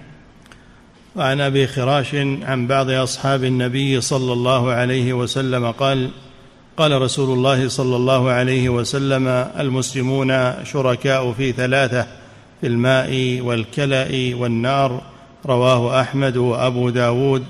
[1.15, 6.11] وعن أبي خراش عن بعض أصحاب النبي صلى الله عليه وسلم قال
[6.77, 9.27] قال رسول الله صلى الله عليه وسلم
[9.59, 12.07] المسلمون شركاء في ثلاثة
[12.61, 15.01] في الماء والكلأ والنار
[15.45, 17.45] رواه أحمد وأبو داود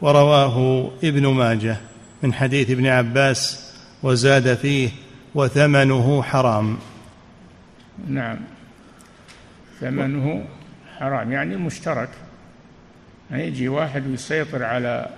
[0.00, 1.76] ورواه ابن ماجه.
[2.22, 3.70] من حديث ابن عباس
[4.02, 4.88] وزاد فيه
[5.34, 6.78] وثمنه حرام.
[8.08, 8.36] نعم.
[9.80, 10.44] ثمنه
[10.98, 12.08] حرام يعني مشترك.
[13.30, 15.08] يعني يجي واحد يسيطر على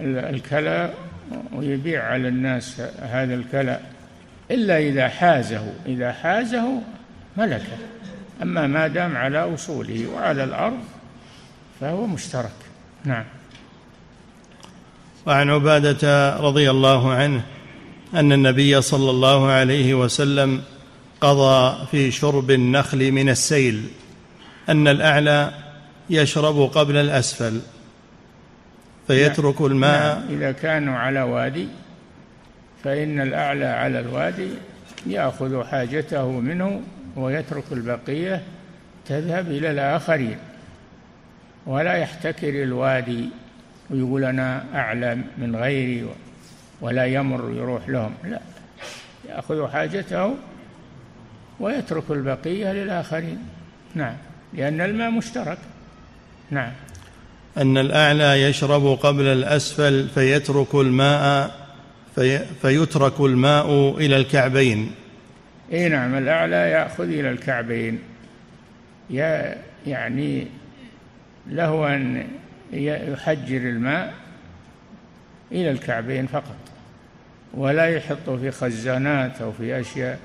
[0.00, 0.94] الكلى
[1.52, 3.80] ويبيع على الناس هذا الكلى
[4.50, 5.72] إلا إذا حازه.
[5.86, 6.82] إذا حازه
[7.36, 7.78] ملكه.
[8.42, 10.78] أما ما دام على أصوله وعلى الأرض
[11.80, 12.56] فهو مشترك.
[13.04, 13.24] نعم.
[15.26, 17.42] وعن عبادة رضي الله عنه
[18.14, 20.62] أن النبي صلى الله عليه وسلم
[21.20, 23.84] قضى في شرب النخل من السيل
[24.68, 25.52] أن الأعلى
[26.10, 27.60] يشرب قبل الأسفل
[29.06, 29.70] فيترك نعم.
[29.70, 30.28] الماء نعم.
[30.30, 31.68] إذا كانوا على وادي
[32.84, 34.48] فإن الأعلى على الوادي
[35.06, 36.82] يأخذ حاجته منه
[37.16, 38.42] ويترك البقية
[39.06, 40.38] تذهب إلى الآخرين
[41.66, 43.28] ولا يحتكر الوادي
[43.90, 46.06] ويقول أنا اعلى من غيري
[46.80, 48.14] ولا يمر يروح لهم.
[48.24, 48.40] لا.
[49.28, 50.34] يأخذ حاجته
[51.60, 53.38] ويترك البقية للآخرين.
[53.94, 54.16] نعم.
[54.54, 55.58] لأن الماء مشترك.
[56.50, 56.72] نعم.
[57.56, 61.50] أن الأعلى يشرب قبل الأسفل فيترك الماء
[62.14, 64.90] في فيترك الماء إلى الكعبين.
[65.72, 66.14] إي نعم.
[66.14, 67.98] الأعلى يأخذ إلى الكعبين.
[69.10, 70.46] يا يعني
[71.46, 72.28] له أن
[72.72, 74.14] يحجر الماء
[75.52, 76.59] إلى الكعبين فقط.
[77.54, 80.18] ولا يحطه في خزانات أو في أشياء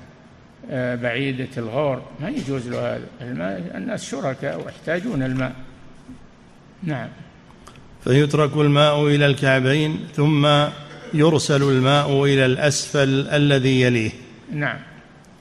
[0.70, 3.06] آه، بعيدة الغور ما يجوز له هذا.
[3.20, 5.52] الماء الناس شركاء ويحتاجون الماء.
[6.82, 7.08] نعم.
[8.04, 10.46] فيترك الماء إلى الكعبين ثم
[11.14, 14.10] يرسل الماء إلى الأسفل الذي يليه.
[14.52, 14.78] نعم.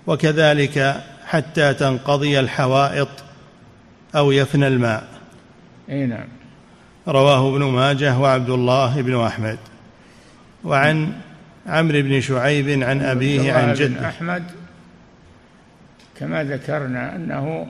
[0.07, 3.09] وكذلك حتى تنقضي الحوائط
[4.15, 5.07] أو يفنى الماء.
[5.89, 6.27] أي نعم.
[7.07, 9.57] رواه ابن ماجه وعبد الله بن أحمد.
[10.63, 11.11] وعن
[11.67, 14.09] عمرو بن شعيب عن أبيه عن جده.
[14.09, 14.43] أحمد
[16.19, 17.67] كما ذكرنا أنه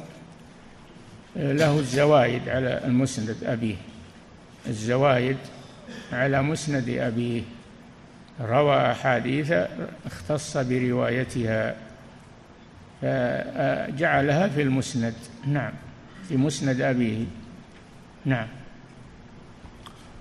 [1.36, 3.76] له الزوايد على المسند أبيه.
[4.68, 5.38] الزوايد
[6.14, 7.42] على مسند أبيه.
[8.42, 9.54] روى أحاديث
[10.06, 11.76] اختص بروايتها
[13.02, 15.14] فجعلها في المسند.
[15.48, 15.72] نعم
[16.30, 17.26] في مسند أبيه.
[18.26, 18.48] نعم.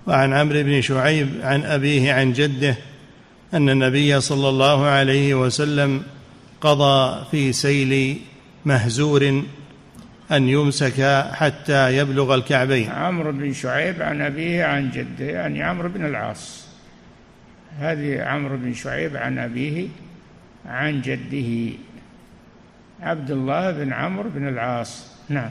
[0.07, 2.77] وعن عمرو بن شعيب عن أبيه عن جده.
[3.55, 6.03] أن النبي صلى الله عليه وسلم
[6.61, 8.19] قضى في سيل
[8.65, 9.43] مهزور
[10.33, 12.91] أن يمسك حتى يبلغ الكعبين.
[12.91, 16.65] عمرو بن شعيب عن أبيه عن جده يعني عمرو بن العاص.
[17.79, 19.89] هذه عمرو بن شعيب عن أبيه
[20.67, 21.77] عن جده.
[23.01, 25.07] عبد الله بن عمرو بن العاص.
[25.29, 25.51] نعم.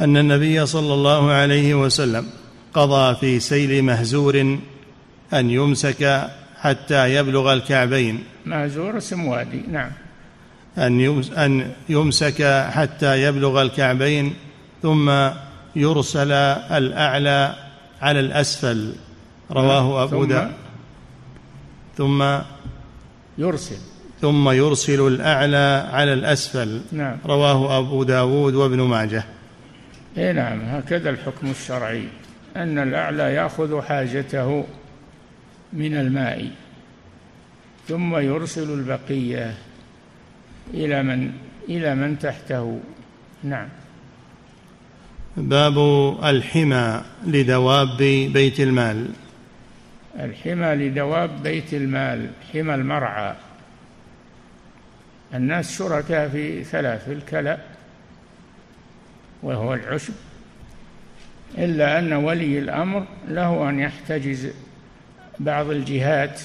[0.00, 2.26] أن النبي صلى الله عليه وسلم
[2.74, 4.58] قضى في سيل مهزور
[5.34, 8.24] أن يمسك حتى يبلغ الكعبين.
[8.46, 9.90] مهزور اسم وادي نعم.
[10.78, 14.34] أن أن يمسك حتى يبلغ الكعبين
[14.82, 15.10] ثم
[15.76, 17.54] يرسل الأعلى
[18.02, 18.92] على الأسفل.
[19.50, 20.52] رواه أبو داود.
[21.96, 22.38] ثم
[23.38, 23.76] يرسل.
[24.20, 26.80] ثم يرسل الأعلى على الأسفل.
[26.92, 27.16] نعم.
[27.26, 29.24] رواه أبو داود وابن ماجه.
[30.16, 32.04] إيه نعم هكذا الحكم الشرعي.
[32.56, 34.64] أن الأعلى يأخذ حاجته.
[35.72, 36.50] من الماء
[37.88, 39.54] ثم يرسل البقية
[40.74, 41.32] إلى من
[41.68, 42.80] إلى من تحته.
[43.42, 43.68] نعم.
[45.36, 45.78] باب
[46.24, 47.96] الحمى لدواب
[48.32, 49.08] بيت المال.
[50.20, 53.34] الحمى لدواب بيت المال حمى المرعى.
[55.34, 57.58] الناس شركاء في ثلاث الكلى
[59.42, 60.14] وهو العشب
[61.58, 64.48] إلا أن ولي الأمر له أن يحتجز
[65.40, 66.40] بعض الجهات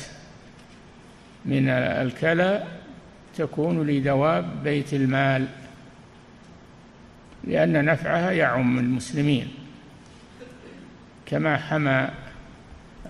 [1.46, 2.64] من الكلى
[3.38, 5.48] تكون لدواب بيت المال
[7.44, 9.48] لأن نفعها يعم المسلمين.
[11.26, 12.10] كما حمى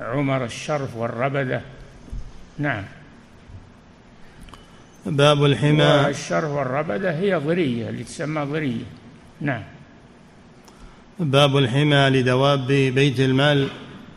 [0.01, 1.61] عمر الشرف والربدة.
[2.57, 2.83] نعم.
[5.05, 6.07] باب الحمى.
[6.09, 8.85] الشرف والربدة هي ضرية اللي تسمى ضرية.
[9.41, 9.63] نعم.
[11.19, 13.69] باب الحمى لدواب بيت المال.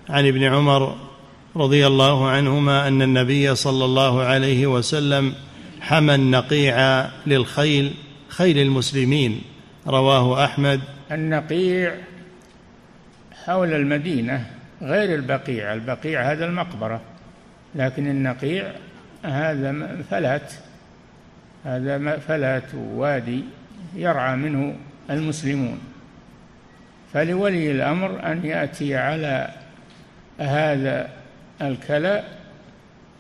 [0.08, 1.07] عن ابن عمر
[1.56, 5.34] رضي الله عنهما أن النبي صلى الله عليه وسلم
[5.80, 7.94] حمى النقيع للخيل
[8.28, 9.40] خيل المسلمين.
[9.86, 10.80] رواه أحمد.
[11.12, 11.94] النقيع
[13.44, 14.46] حول المدينة
[14.82, 17.00] غير البقيع البقيع هذا المقبرة.
[17.74, 18.72] لكن النقيع
[19.22, 20.52] هذا فلات
[21.64, 23.44] هذا فلات وادي
[23.94, 24.76] يرعى منه
[25.10, 25.78] المسلمون.
[27.12, 29.50] فلولي الأمر أن يأتي على
[30.38, 31.17] هذا
[31.62, 32.24] الكلى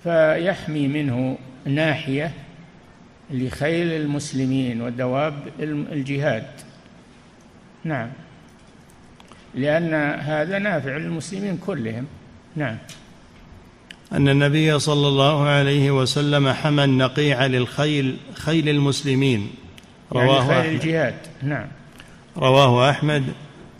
[0.04, 2.32] فيحمي منه ناحية
[3.30, 6.46] لخيل المسلمين ودواب الجهاد.
[7.84, 8.08] نعم.
[9.54, 12.06] لأن هذا نافع للمسلمين كلهم.
[12.56, 12.76] نعم.
[14.12, 19.50] أن النبي صلى الله عليه وسلم حمى النقيع للخيل خيل المسلمين.
[20.12, 21.14] رواه يعني خيل الجهاد.
[21.42, 21.66] نعم.
[22.36, 23.24] رواه أحمد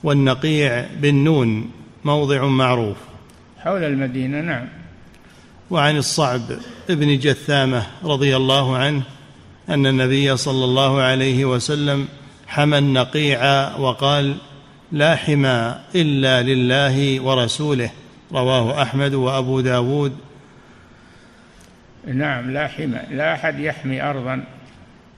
[0.04, 1.70] والنقيع بالنون
[2.04, 3.07] موضع معروف.
[3.64, 4.68] حول المدينة نعم.
[5.70, 6.40] وعن الصعب
[6.90, 9.02] ابن جثامة رضي الله عنه
[9.68, 12.08] أن النبي صلى الله عليه وسلم
[12.46, 14.36] حمى النقيع وقال
[14.92, 17.90] لا حمى إلا لله ورسوله
[18.32, 20.16] رواه أحمد وأبو داود.
[22.06, 24.44] نعم لا حمى لا أحد يحمي ارضا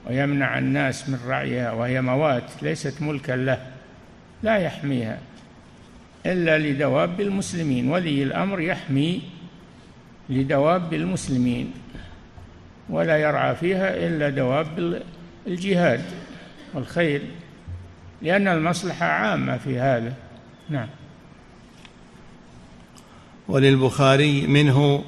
[0.07, 3.57] ويمنع الناس من رعيها وهي موات ليست ملكا له
[4.43, 5.17] لا يحميها.
[6.25, 9.21] إلا لدواب المسلمين ولي الأمر يحمي
[10.29, 11.73] لدواب المسلمين
[12.89, 15.01] ولا يرعى فيها إلا دواب
[15.47, 16.01] الجهاد
[16.73, 17.21] والخيل
[18.21, 20.13] لأن المصلحة عامة في هذا.
[20.69, 20.87] نعم.
[23.47, 25.03] وللبخاري منه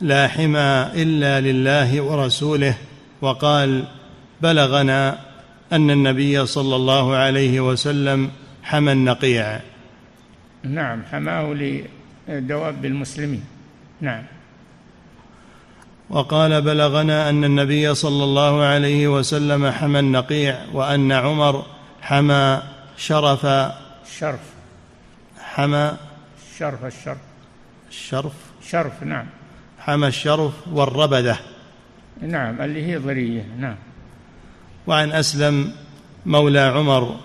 [0.00, 2.74] لا حمى إلا لله ورسوله
[3.20, 3.84] وقال
[4.40, 5.18] بلغنا
[5.72, 8.30] أن النبي صلى الله عليه وسلم
[8.62, 9.60] حمى النقيع.
[10.62, 11.54] نعم حماه
[12.28, 13.44] لدواب المسلمين
[14.00, 14.22] نعم.
[16.10, 21.66] وقال بلغنا أن النبي صلى الله عليه وسلم حمى النقيع وأن عمر
[22.02, 22.62] حمى
[22.96, 23.72] شرف
[24.18, 24.40] شرف.
[25.40, 25.96] حمى
[26.58, 27.18] شرف الشرف.
[27.90, 28.32] الشرف.
[28.68, 29.26] شرف نعم.
[29.78, 31.36] حمى الشرف والربدة.
[32.22, 33.76] نعم اللي هي ضرية نعم.
[34.86, 35.72] وعن أسلم
[36.26, 37.16] مولى عمر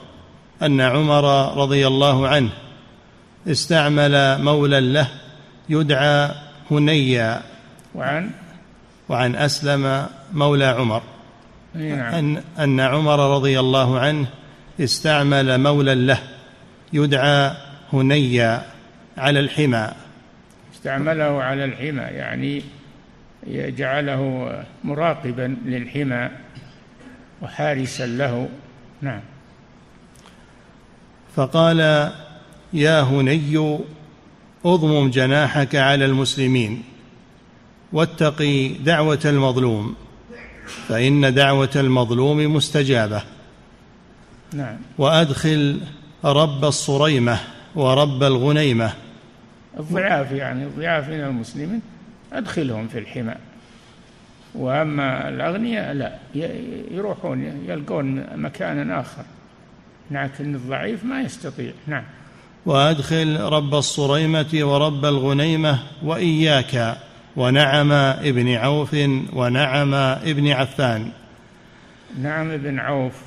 [0.62, 2.50] أن عمر رضي الله عنه
[3.48, 5.08] استعمل مولى له
[5.70, 6.32] يدعى
[6.72, 7.42] هنيا.
[7.96, 8.32] وعن؟
[9.10, 11.02] وعن أسلم مولى عمر.
[11.74, 12.14] نعم.
[12.14, 14.28] أن, أن عمر رضي الله عنه
[14.80, 16.20] استعمل مولى له
[16.94, 17.52] يدعى
[17.94, 18.62] هنيا
[19.18, 19.92] على الحمى.
[20.74, 22.64] استعمله على الحمى يعني
[23.48, 26.30] جعله مراقبا للحمى
[27.42, 28.50] وحارسا له.
[29.02, 29.22] نعم.
[31.36, 32.12] فقال
[32.76, 33.80] يا هني
[34.66, 36.84] اضمم جناحك على المسلمين
[37.94, 39.96] واتقي دعوة المظلوم
[40.88, 43.24] فإن دعوة المظلوم مستجابة.
[44.54, 44.78] نعم.
[44.98, 45.80] وأدخل
[46.26, 47.40] رب الصريمة
[47.76, 48.94] ورب الغنيمة.
[49.80, 51.82] الضعاف يعني الضعاف من المسلمين
[52.34, 53.36] أدخلهم في الحمى.
[54.56, 56.20] وأما الأغنياء لا
[56.92, 59.24] يروحون يلقون مكانا آخر.
[60.12, 61.72] لكن الضعيف ما يستطيع.
[61.88, 62.04] نعم.
[62.66, 66.98] وأدخل رب الصريمة ورب الغنيمة وإياك
[67.36, 68.96] ونعم ابن عوف
[69.34, 71.12] ونعم ابن عفان.
[72.22, 73.22] نعم ابن عوف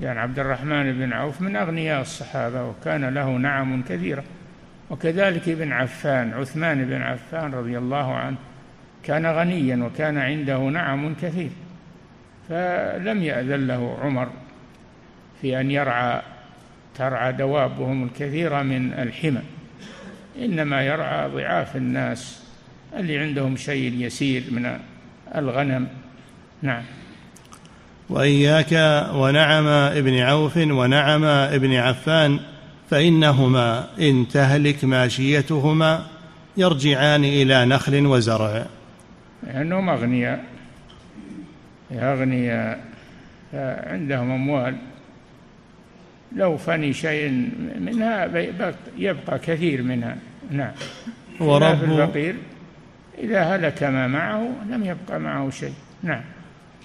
[0.00, 4.24] يعني عبد الرحمن بن عوف من أغنياء الصحابة وكان له نعم كثيرة.
[4.90, 8.36] وكذلك ابن عفان عثمان بن عفان رضي الله عنه
[9.04, 11.50] كان غنيا وكان عنده نعم كثير.
[12.48, 14.28] فلم يأذن له عمر
[15.40, 16.22] في أن يرعى
[16.98, 19.42] ترعى دوابهم الكثيرة من الحمى.
[20.38, 22.42] إنما يرعى ضعاف الناس
[22.96, 24.78] اللي عندهم شيء يسير من
[25.34, 25.88] الغنم.
[26.62, 26.82] نعم.
[28.10, 28.72] وإياك
[29.14, 32.40] ونعم ابن عوف ونعم ابن عفان
[32.90, 36.06] فإنهما إن تهلك ماشيتهما
[36.56, 38.66] يرجعان إلى نخل وزرع.
[39.42, 40.44] لأنهم أغنياء
[41.92, 42.80] أغنياء
[43.86, 44.76] عندهم أموال.
[46.36, 48.30] لو فني شيء منها
[48.98, 50.16] يبقى كثير منها.
[50.50, 50.72] نعم.
[51.40, 52.36] ورب الفقير
[53.18, 55.74] إذا هلك ما معه لم يبقى معه شيء.
[56.02, 56.22] نعم.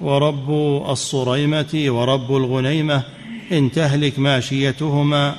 [0.01, 0.49] ورب
[0.89, 3.03] الصريمة ورب الغنيمة
[3.51, 5.35] إن تهلك ماشيتهما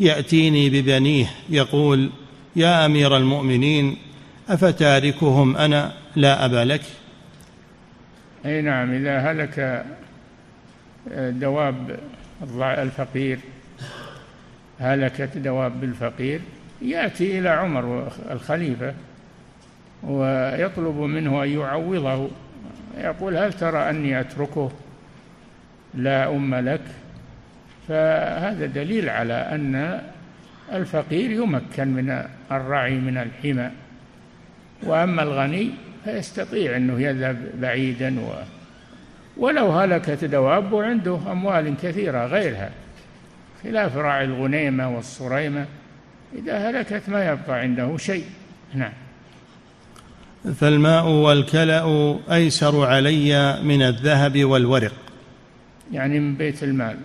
[0.00, 1.30] يأتيني ببنيه.
[1.50, 2.10] يقول
[2.56, 3.96] يا أمير المؤمنين
[4.48, 6.82] أفتاركهم أنا لا ابا لك؟
[8.46, 9.84] أي نعم إذا هلك
[11.16, 11.98] دواب
[12.62, 13.38] الفقير.
[14.80, 16.40] هلكت دواب الفقير
[16.82, 18.94] يأتي إلى عمر الخليفة
[20.02, 22.28] ويطلب منه أن يعوضه.
[22.98, 24.70] يقول هل ترى أني أتركه؟
[25.94, 26.80] لا أم لك.
[27.88, 30.02] فهذا دليل على أن
[30.72, 33.70] الفقير يمكن من الرعي من الحمى.
[34.82, 35.70] وأما الغني
[36.04, 38.32] فيستطيع أنه يذهب بعيدا و
[39.36, 42.70] ولو هلكت دوابه عنده أموال كثيرة غيرها
[43.62, 45.66] خلاف راعي الغنيمة والصريمة.
[46.34, 48.24] إذا هلكت ما يبقى عنده شيء.
[48.74, 48.92] نعم.
[50.60, 54.92] فالماء والكلأ أيسر علي من الذهب والورق.
[55.92, 56.96] يعني من بيت المال.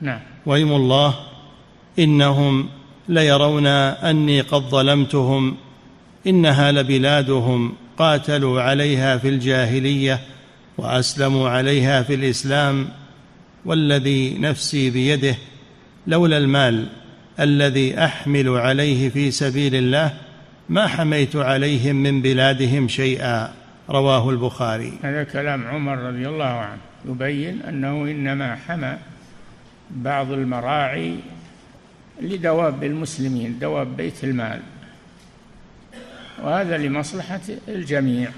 [0.00, 0.20] نعم.
[0.46, 1.14] ويم الله
[1.98, 2.68] إنهم
[3.08, 5.56] ليرون أني قد ظلمتهم
[6.26, 10.20] إنها لبلادهم قاتلوا عليها في الجاهلية.
[10.80, 12.88] واسلموا عليها في الإسلام
[13.64, 15.36] والذي نفسي بيده
[16.06, 16.86] لولا المال
[17.40, 20.14] الذي أحمل عليه في سبيل الله
[20.68, 23.52] ما حميت عليهم من بلادهم شيئا.
[23.90, 24.92] رواه البخاري.
[25.02, 26.80] هذا كلام عمر رضي الله عنه.
[27.08, 28.96] يبين أنه إنما حمى
[29.90, 31.16] بعض المراعي
[32.22, 34.60] لدواب المسلمين دواب بيت المال.
[36.42, 38.30] وهذا لمصلحة الجميع.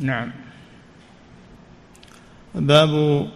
[0.00, 0.30] نعم.
[2.54, 3.26] باب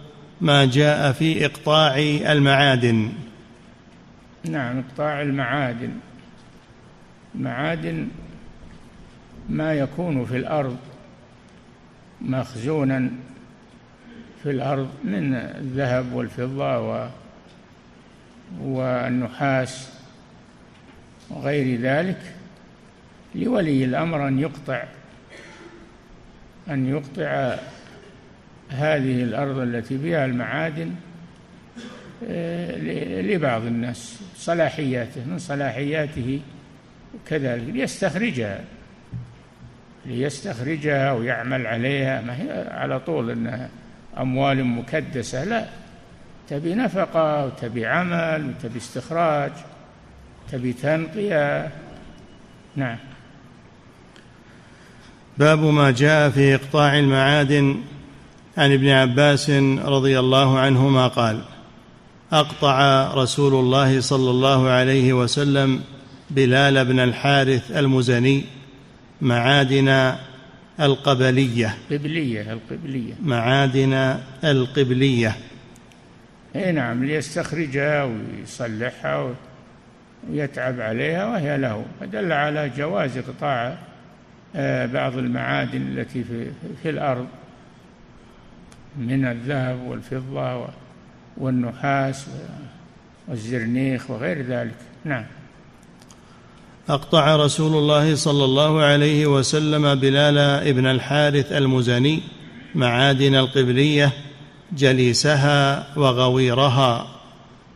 [0.41, 1.95] ما جاء في إقطاع
[2.31, 3.11] المعادن.
[4.43, 5.91] نعم إقطاع المعادن.
[7.35, 8.07] المعادن
[9.49, 10.77] ما يكون في الأرض
[12.21, 13.09] مخزونا
[14.43, 17.09] في الأرض من الذهب والفضة و
[18.61, 19.89] والنحاس
[21.29, 22.35] وغير ذلك
[23.35, 24.83] لولي الأمر أن يقطع
[26.69, 27.55] أن يقطع
[28.69, 30.95] هذه الأرض التي فيها المعادن
[32.29, 36.41] آه، لبعض الناس صلاحياته من صلاحياته
[37.27, 38.61] كذلك ليستخرجها
[40.05, 42.21] ليستخرجها ويعمل عليها.
[42.21, 43.69] ما هي على طول إنها
[44.17, 45.65] أموال مكدسة لا.
[46.49, 49.51] تبي نفقة وتبي عمل وتبي استخراج
[50.51, 51.71] تبي تنقية.
[52.75, 52.97] نعم.
[55.37, 57.75] باب ما جاء في إقطاع المعادن
[58.57, 59.49] عن ابن عباس
[59.85, 61.41] رضي الله عنهما قال
[62.31, 65.81] أقطع رسول الله صلى الله عليه وسلم
[66.29, 68.43] بلال بن الحارث المزني
[69.21, 70.15] معادن
[70.79, 71.75] القبلية.
[71.91, 73.13] قبلية القبلية.
[73.23, 75.35] معادن القبلية.
[76.55, 79.35] إي نعم ليستخرجها ويصلحها
[80.29, 81.85] ويتعب عليها وهي له.
[81.99, 83.77] فدل على جواز قطاع آه،
[84.85, 86.51] بعض المعادن التي في,
[86.83, 87.27] في الأرض
[88.99, 90.67] من الذهب والفضة
[91.37, 92.25] والنحاس
[93.27, 94.75] والزرنيخ وغير ذلك.
[95.05, 95.25] نعم.
[96.89, 100.37] أقطع رسول الله صلى الله عليه وسلم بلال
[100.67, 102.21] ابن الحارث المزني
[102.75, 104.11] معادن القبلية
[104.71, 107.07] جليسها وغويرها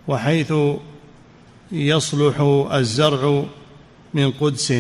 [0.07, 0.53] وحيث
[1.71, 2.39] يصلح
[2.73, 3.43] الزرع
[4.13, 4.73] من قدس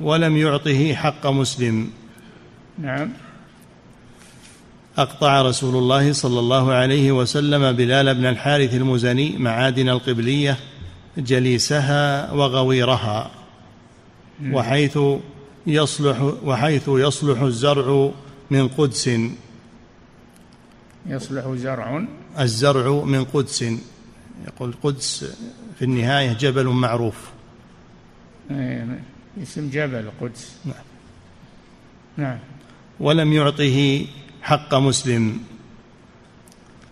[0.00, 1.90] ولم يعطه حق مسلم.
[2.78, 3.12] نعم.
[4.98, 10.56] أقطع رسول الله صلى الله عليه وسلم بلال بن الحارث المزني معادن القبلية
[11.18, 13.30] جليسها وغويرها.
[14.52, 14.98] وحيث
[15.66, 18.10] يصلح وحيث يصلح الزرع
[18.50, 19.10] من قدس.
[21.06, 22.04] يصلح زرع.
[22.38, 23.64] الزرع من قدس.
[24.46, 25.36] يقول قدس
[25.78, 27.16] في النهاية جبل معروف.
[28.50, 29.02] إيه،
[29.42, 30.84] اسم جبل قدس نعم.
[32.16, 32.38] نعم.
[33.00, 34.06] ولم يعطه
[34.42, 35.40] حق مسلم.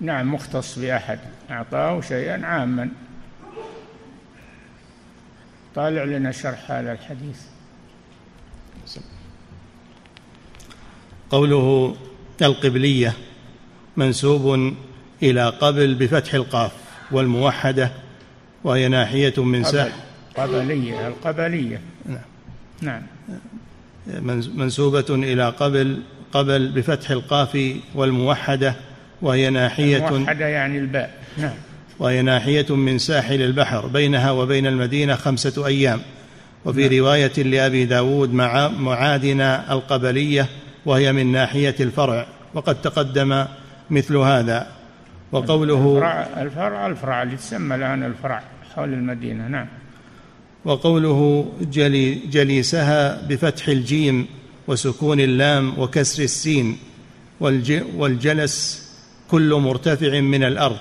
[0.00, 1.18] نعم مختص بأحد.
[1.50, 2.88] أعطاه شيئا عاما.
[5.74, 7.40] طالع لنا شرح هذا الحديث.
[11.30, 11.96] قوله
[12.42, 13.12] القبلية
[13.96, 14.74] منسوب
[15.22, 16.72] إلى قبل بفتح القاف
[17.10, 17.92] والموحدة
[18.64, 19.92] وهي ناحية من ساحل
[20.36, 21.80] قبلية القبلية.
[22.82, 23.02] نعم.
[24.54, 26.02] منسوبة إلى قبل
[26.32, 28.74] قبل بفتح القاف والموحدة
[29.22, 31.14] وهي ناحية الموحدة يعني الباء.
[31.38, 31.54] نعم.
[31.98, 36.00] وهي ناحية من ساحل البحر بينها وبين المدينة خمسة أيام.
[36.64, 36.98] وفي نعم.
[36.98, 40.48] رواية لأبي داود مع معادن القبلية
[40.86, 42.26] وهي من ناحية الفرع.
[42.54, 43.44] وقد تقدم
[43.90, 44.66] مثل هذا.
[45.32, 48.42] وقوله الفرع الفرع, الفرع اللي تسمى الآن الفرع
[48.74, 49.66] حول المدينة نعم.
[50.64, 54.26] وقوله جلي جليسها بفتح الجيم
[54.68, 56.78] وسكون اللام وكسر السين
[57.96, 58.82] والجلس
[59.30, 60.76] كل مرتفع من الأرض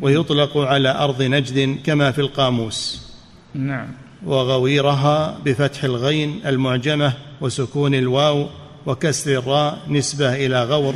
[0.00, 3.08] ويطلق على أرض نجد كما في القاموس.
[3.54, 3.88] نعم.
[4.26, 8.46] وغويرها بفتح الغين المعجمة وسكون الواو
[8.86, 10.94] وكسر الراء نسبة إلى غور.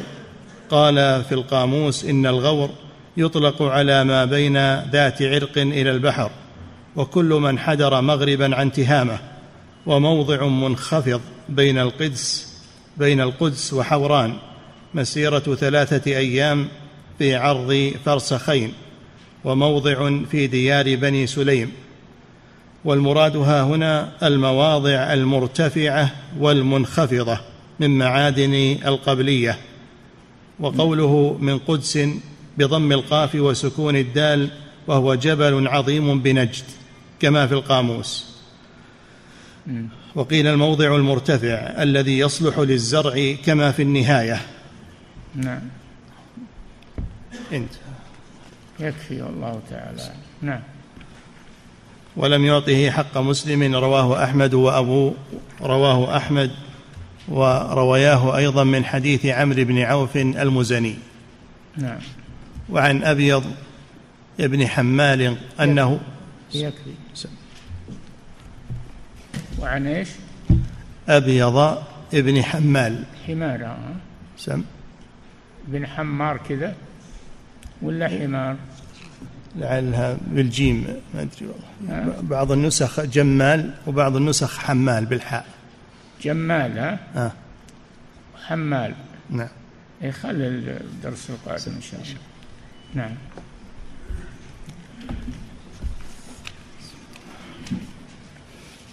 [0.71, 2.71] قال في القاموس إن الغور
[3.17, 4.57] يطلق على ما بين
[4.91, 6.31] ذات عرق إلى البحر.
[6.97, 9.19] وكل من حدر مغربا عن تهامه
[9.87, 12.53] وموضع منخفض بين القدس
[12.97, 14.35] بين القدس وحوران
[14.95, 16.69] مسيرة ثلاثة أيام
[17.19, 18.73] في عرض فرسخين
[19.45, 21.73] وموضع في ديار بني سليم.
[22.85, 27.41] والمراد ها هنا المواضع المرتفعة والمنخفضة
[27.81, 28.55] من معادن
[28.87, 29.59] القبلية.
[30.61, 31.99] وقوله من قدس
[32.59, 34.51] بضم القاف وسكون الدال
[34.87, 36.65] وهو جبل عظيم بنجد.
[37.23, 38.33] كما في القاموس.
[40.15, 44.41] وقيل الموضع المرتفع الذي يصلح للزرع كما في النهاية.
[45.35, 45.61] نعم.
[47.53, 47.71] انت.
[48.81, 50.13] يكفي الله تعالى.
[50.43, 50.61] نعم.
[52.17, 55.13] ولم يعطه حق مسلم رواه أحمد وأبو
[55.63, 56.51] رواه أحمد
[57.29, 60.97] ورواياه أيضا من حديث عمرو بن عوف المزني.
[61.77, 61.99] نعم.
[62.71, 63.45] وعن أبيض
[64.41, 66.01] ابن حمال أنه
[66.55, 66.95] يكفي
[69.59, 70.09] وعن إيش؟
[71.09, 71.83] أبيض
[72.15, 73.95] ابن حمال حمار آه.
[74.37, 74.65] سم
[75.69, 76.75] بن حمار كذا
[77.83, 78.57] ولا حمار؟
[79.57, 82.21] لعلها بالجيم ما أدري والله آه.
[82.21, 85.47] بعض النسخ جمال وبعض النسخ حمال بالحاء
[86.23, 87.33] جمال ها؟ آه.
[88.47, 88.95] حمال
[89.31, 89.49] نعم
[90.03, 92.17] يخلي الدرس القادم إن شاء الله
[92.95, 93.15] نعم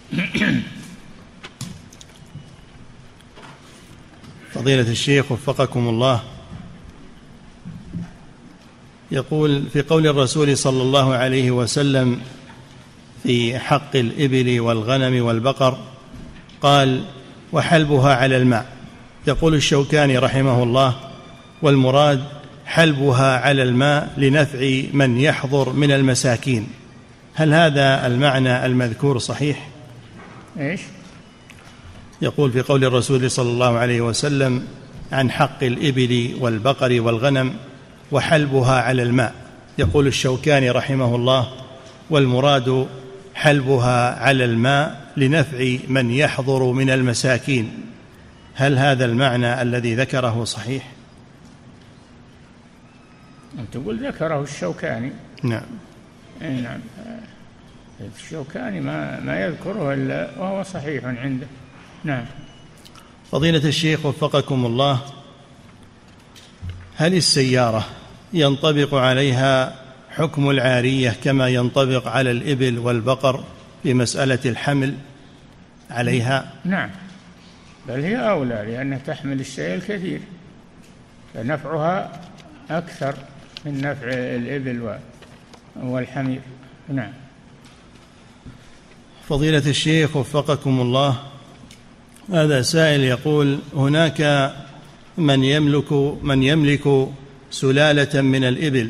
[4.53, 6.23] فضيلة الشيخ وفقكم الله.
[9.11, 12.21] يقول في قول الرسول صلى الله عليه وسلم
[13.23, 15.77] في حق الإبل والغنم والبقر
[16.61, 17.03] قال
[17.53, 18.65] وحلبها على الماء
[19.27, 20.95] يقول الشوكاني رحمه الله
[21.61, 22.23] والمراد
[22.65, 26.67] حلبها على الماء لنفع من يحضر من المساكين
[27.33, 29.68] هل هذا المعنى المذكور صحيح؟
[30.59, 30.81] إيش؟
[32.21, 34.67] يقول في قول الرسول صلى الله عليه وسلم
[35.11, 37.53] عن حق الإبل والبقر والغنم
[38.11, 39.35] وحلبها على الماء.
[39.77, 41.51] يقول الشوكاني رحمه الله
[42.09, 42.87] والمراد
[43.35, 47.71] حلبها على الماء لنفع من يحضر من المساكين.
[48.55, 50.91] هل هذا المعنى الذي ذكره صحيح؟
[53.71, 55.11] تقول ذكره الشوكاني.
[55.43, 55.65] نعم.
[56.41, 56.79] اي نعم.
[58.01, 61.47] الشوكاني ما ما يذكره إلا وهو صحيح عنده.
[62.03, 62.25] نعم.
[63.31, 64.99] فضيلة الشيخ وفقكم الله
[66.95, 67.85] هل السيارة
[68.33, 69.75] ينطبق عليها
[70.09, 73.43] حكم العارية كما ينطبق على الإبل والبقر
[73.83, 74.95] في مسألة الحمل
[75.91, 76.89] عليها؟ نعم.
[77.87, 80.21] بل هي أولى لأنها تحمل الشيء الكثير
[81.33, 82.21] فنفعها
[82.69, 83.15] أكثر
[83.65, 84.97] من نفع الإبل
[85.75, 86.41] والحمير.
[86.89, 87.11] نعم.
[89.29, 91.15] فضيلة الشيخ وفقكم الله.
[92.33, 94.51] هذا سائل يقول هناك
[95.17, 97.07] من يملك من يملك
[97.51, 98.89] سلالة من الإبل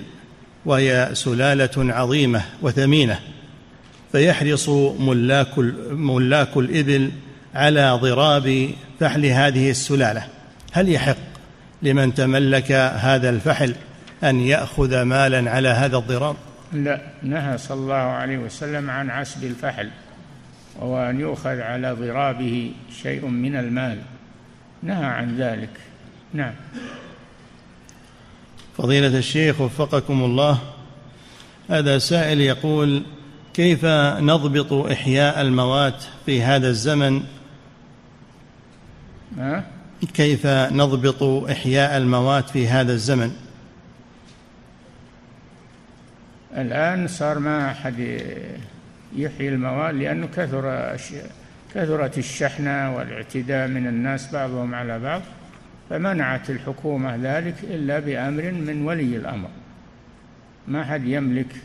[0.65, 3.19] وهي سلالة عظيمة وثمينة
[4.11, 4.69] فيحرص
[4.99, 5.57] ملاك
[5.91, 7.11] ملاك الإبل
[7.55, 8.69] على ضراب
[8.99, 10.23] فحل هذه السلالة.
[10.71, 11.17] هل يحق
[11.81, 13.75] لمن تملك هذا الفحل
[14.23, 16.35] أن يأخذ مالا على هذا الضراب؟
[16.73, 19.89] لا نهى صلى الله عليه وسلم عن عسب الفحل.
[20.79, 22.71] وأن يؤخذ على ضرابه
[23.01, 24.01] شيء من المال.
[24.83, 25.69] نهى عن ذلك.
[26.33, 26.53] نعم.
[28.77, 30.59] فضيلة الشيخ وفقكم الله
[31.69, 33.03] هذا سائل يقول
[33.53, 33.85] كيف
[34.19, 37.23] نضبط إحياء الموات في هذا الزمن؟
[39.37, 39.63] ها؟
[40.13, 43.31] كيف نضبط إحياء الموات في هذا الزمن؟
[46.57, 48.21] الآن صار ما أحد
[49.15, 50.97] يحيي المواد لأنه كثر
[51.75, 55.21] كثرت الشحنة والاعتداء من الناس بعضهم على بعض
[55.89, 59.49] فمنعت الحكومة ذلك إلا بأمر من ولي الأمر.
[60.67, 61.55] ما حد يملك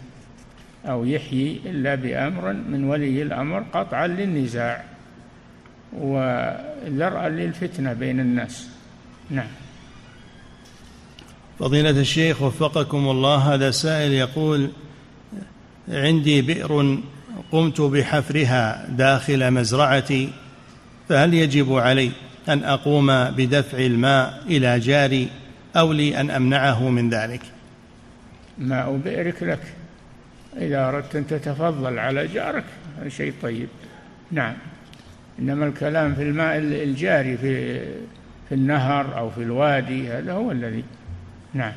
[0.87, 4.85] أو يحيي إلا بأمر من ولي الأمر قطعا للنزاع
[5.93, 8.69] وذرأ للفتنة بين الناس.
[9.31, 9.49] نعم.
[11.59, 14.71] فضيلة الشيخ وفقكم الله هذا سائل يقول
[15.89, 16.99] عندي بئر
[17.53, 20.31] قمت بحفرها داخل مزرعتي
[21.09, 22.11] فهل يجب علي
[22.49, 25.29] أن أقوم بدفع الماء إلى جاري
[25.77, 27.41] أو لي أن أمنعه من ذلك؟
[28.59, 29.61] ماء بئرك لك.
[30.57, 32.65] إذا أردت أن تتفضل على جارك
[32.99, 33.69] هذا شيء طيب.
[34.31, 34.55] نعم.
[35.39, 37.79] إنما الكلام في الماء الجاري في
[38.49, 40.85] في النهر أو في الوادي هذا هو الذي.
[41.55, 41.73] نعم.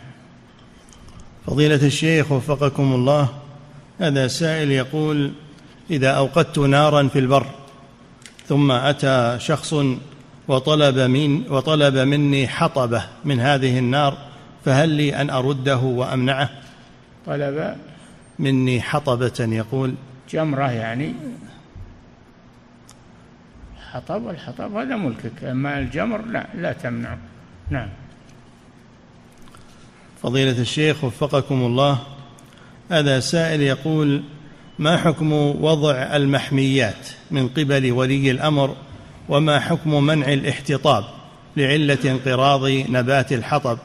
[1.47, 3.29] فضيلة الشيخ وفقكم الله
[3.99, 5.31] هذا سائل يقول
[5.91, 7.45] إذا أوقدت نارا في البر
[8.47, 9.75] ثم أتى شخص
[10.47, 14.17] وطلب من وطلب مني حطبة من هذه النار
[14.65, 16.49] فهل لي أن أرده وأمنعه؟
[17.25, 17.75] طلب.
[18.39, 19.93] مني حطبة يقول
[20.29, 21.13] جمرة يعني.
[23.91, 27.17] حطب الحطب هذا ملكك أما الجمر لا لا تمنعه.
[27.69, 27.89] نعم.
[30.23, 31.99] فضيلة الشيخ وفقكم الله
[32.91, 34.23] هذا سائل يقول
[34.79, 38.75] ما حكم وضع المحميات من قبل ولي الأمر
[39.29, 41.03] وما حكم منع الاحتطاب
[41.57, 43.77] لعلة انقراض نبات الحطب؟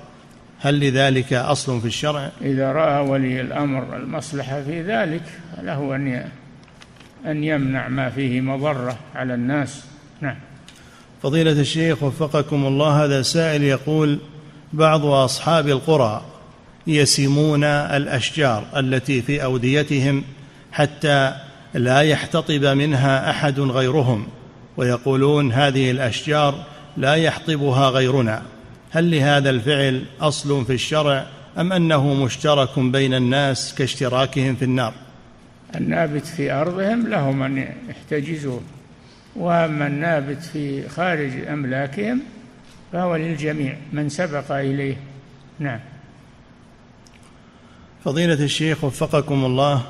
[0.61, 5.22] هل لذلك أصل في الشرع؟ إذا رأى ولي الأمر المصلحة في ذلك
[5.62, 6.28] له أن
[7.26, 9.84] أن يمنع ما فيه مضرة على الناس.
[10.20, 10.36] نعم.
[11.22, 14.18] فضيلة الشيخ وفقكم الله هذا سائل يقول
[14.72, 16.22] بعض أصحاب القرى
[16.86, 20.24] يسمون الأشجار التي في أوديتهم
[20.72, 21.34] حتى
[21.74, 24.26] لا يحتطب منها أحد غيرهم
[24.76, 26.64] ويقولون هذه الأشجار
[26.96, 28.42] لا يحطبها غيرنا.
[28.90, 31.26] هل لهذا الفعل أصل في الشرع
[31.58, 34.94] أم أنه مشترك بين الناس كاشتراكهم في النار؟
[35.76, 38.60] النابت في أرضهم لهم أن يحتجزوه
[39.36, 42.20] وأما النابت في خارج أملاكهم
[42.92, 44.96] فهو للجميع من سبق إليه.
[45.58, 45.80] نعم.
[48.04, 49.82] فضيلة الشيخ وفقكم الله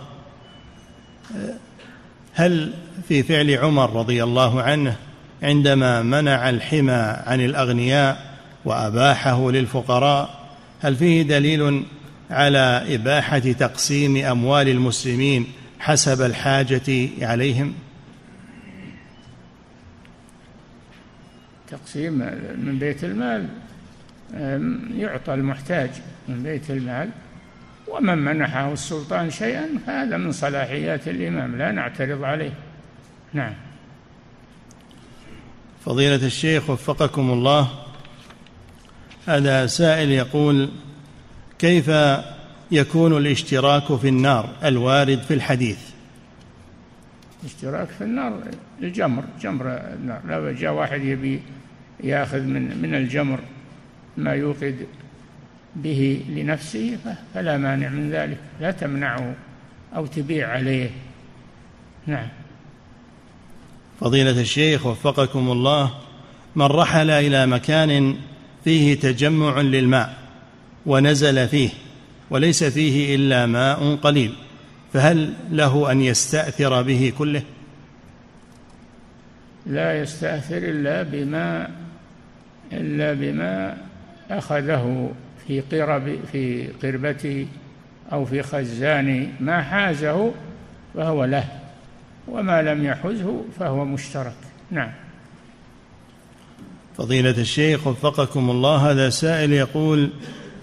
[2.35, 2.73] هل
[3.09, 4.97] في فعل عمر رضي الله عنه
[5.43, 8.33] عندما منع الحمى عن الأغنياء
[8.65, 10.49] وأباحه للفقراء
[10.81, 11.85] هل فيه دليل
[12.31, 15.47] على إباحة تقسيم أموال المسلمين
[15.79, 17.75] حسب الحاجة عليهم؟
[21.71, 22.13] تقسيم
[22.59, 23.49] من بيت المال
[24.97, 25.91] يعطى المحتاج
[26.29, 27.11] من بيت المال.
[27.93, 32.53] ومن منحه السلطان شيئا فهذا من صلاحيات الإمام لا نعترض عليه.
[33.33, 33.53] نعم.
[35.85, 37.69] فضيلة الشيخ وفقكم الله
[39.27, 40.71] هذا سائل يقول
[41.59, 41.91] كيف
[42.71, 45.79] يكون الاشتراك في النار الوارد في الحديث؟
[47.43, 48.41] الاشتراك في النار
[48.83, 50.21] الجمر جمر النار.
[50.29, 51.43] لو جاء واحد يبي
[52.05, 53.41] ياخذ من من الجمر
[54.17, 54.87] ما يوقد.
[55.77, 56.99] به لنفسه
[57.35, 58.39] فلا مانع من ذلك.
[58.61, 59.35] لا تمنعه
[59.97, 60.91] أو تبيع عليه.
[62.07, 62.29] نعم.
[64.01, 65.91] فضيلة الشيخ وفقكم الله
[66.57, 68.17] من رحل إلى مكان
[68.65, 70.17] فيه تجمع للماء
[70.87, 71.71] ونزل فيه
[72.31, 74.35] وليس فيه إلا ماء قليل
[74.93, 77.43] فهل له أن يستأثر به كله؟
[79.67, 81.69] لا يستأثر إلا بما
[82.73, 83.77] إلا بما
[84.31, 85.13] أخذه.
[85.47, 87.47] في قرب في قربته
[88.13, 90.33] أو في خزان ما حازه
[90.95, 91.45] فهو له
[92.29, 94.35] وما لم يحزه فهو مشترك.
[94.71, 94.91] نعم.
[96.97, 100.11] فضيلة الشيخ وفقكم الله هذا سائل يقول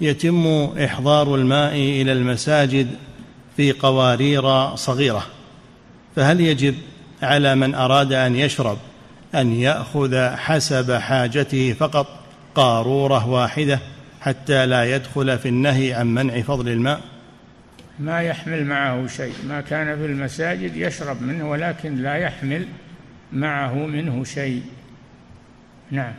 [0.01, 0.47] يتم
[0.85, 2.87] إحضار الماء إلى المساجد
[3.57, 5.25] في قوارير صغيرة
[6.15, 6.75] فهل يجب
[7.21, 8.77] على من أراد أن يشرب
[9.35, 12.07] أن يأخذ حسب حاجته فقط
[12.55, 13.79] قارورة واحدة؟
[14.21, 17.01] حتى لا يدخل في النهي عن منع فضل الماء.
[17.99, 19.33] ما يحمل معه شيء.
[19.47, 22.67] ما كان في المساجد يشرب منه ولكن لا يحمل
[23.33, 24.63] معه منه شيء.
[25.91, 26.13] نعم.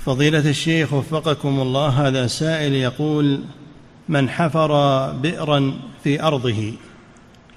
[0.00, 3.44] فضيلة الشيخ وفقكم الله هذا سائل يقول
[4.08, 4.72] من حفر
[5.12, 5.72] بئرا
[6.04, 6.72] في أرضه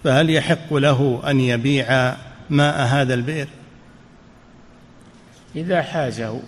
[0.03, 2.15] فهل يحق له أن يبيع
[2.49, 3.47] ماء هذا البئر؟
[5.55, 6.41] إذا حازه.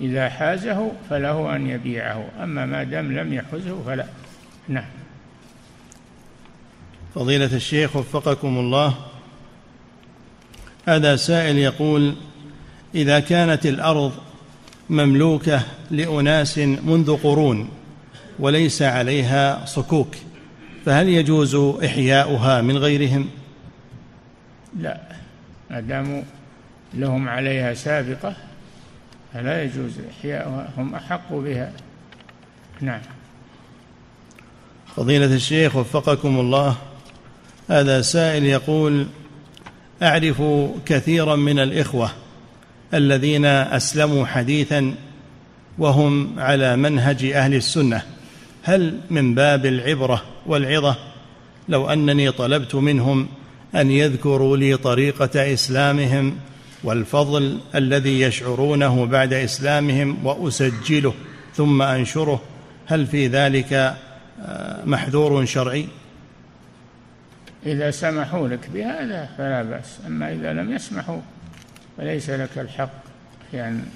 [0.00, 4.06] إذا حازه فله أن يبيعه أما ما دام لم يحزه فلا.
[4.68, 4.84] نعم.
[7.14, 8.94] فضيلة الشيخ وفقكم الله
[10.86, 12.14] هذا سائل يقول
[12.94, 14.12] إذا كانت الأرض
[14.90, 17.68] مملوكة لأناس منذ قرون
[18.38, 20.16] وليس عليها صكوك
[20.84, 23.28] فهل يجوز إحياؤها من غيرهم؟
[24.78, 25.00] لا.
[25.70, 26.22] ما داموا
[26.94, 28.36] لهم عليها سابقة
[29.34, 31.72] فلا يجوز إحياؤها هم أحق بها.
[32.80, 33.00] نعم.
[34.96, 36.76] فضيلة الشيخ وفقكم الله
[37.68, 39.06] هذا سائل يقول
[40.02, 40.42] أعرف
[40.86, 42.10] كثيرا من الإخوة
[42.94, 44.94] الذين أسلموا حديثا
[45.78, 48.02] وهم على منهج أهل السنة.
[48.62, 50.96] هل من باب العبرة والعظة؟
[51.68, 53.28] لو أنني طلبت منهم
[53.74, 56.36] أن يذكروا لي طريقة إسلامهم
[56.84, 61.14] والفضل الذي يشعرونه بعد إسلامهم وأسجله
[61.54, 62.42] ثم أنشره
[62.86, 63.96] هل في ذلك
[64.84, 65.88] محذور شرعي؟
[67.66, 71.20] إذا سمحوا لك بهذا فلا بأس أما إذا لم يسمحوا
[71.96, 73.04] فليس لك الحق
[73.50, 73.86] في أن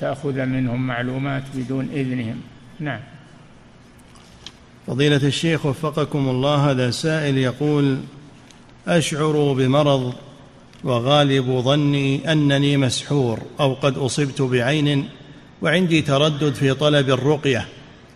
[0.00, 2.40] تأخذ منهم معلومات بدون إذنهم.
[2.80, 3.00] نعم.
[4.86, 7.98] فضيلة الشيخ وفقكم الله هذا سائل يقول
[8.88, 10.14] أشعر بمرض
[10.84, 15.08] وغالب ظني أنني مسحور أو قد أصبت بعين
[15.62, 17.68] وعندي تردد في طلب الرقية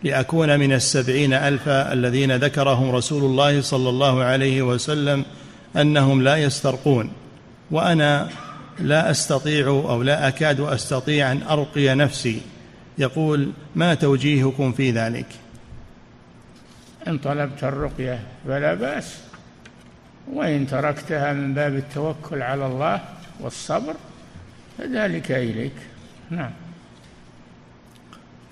[0.02, 5.24] لأكون من السبعين ألفا الذين ذكرهم رسول الله صلى الله عليه وسلم
[5.76, 7.12] أنهم لا يسترقون
[7.70, 8.28] وأنا
[8.78, 12.40] لا أستطيع أو لا أكاد أستطيع أن أرقي نفسي.
[12.98, 15.26] يقول ما توجيهكم في ذلك؟
[17.08, 19.18] إن طلبت الرقية فلا بأس.
[20.32, 23.00] وإن تركتها من باب التوكل على الله
[23.40, 23.94] والصبر
[24.78, 25.72] فذلك إليك.
[26.30, 26.50] نعم.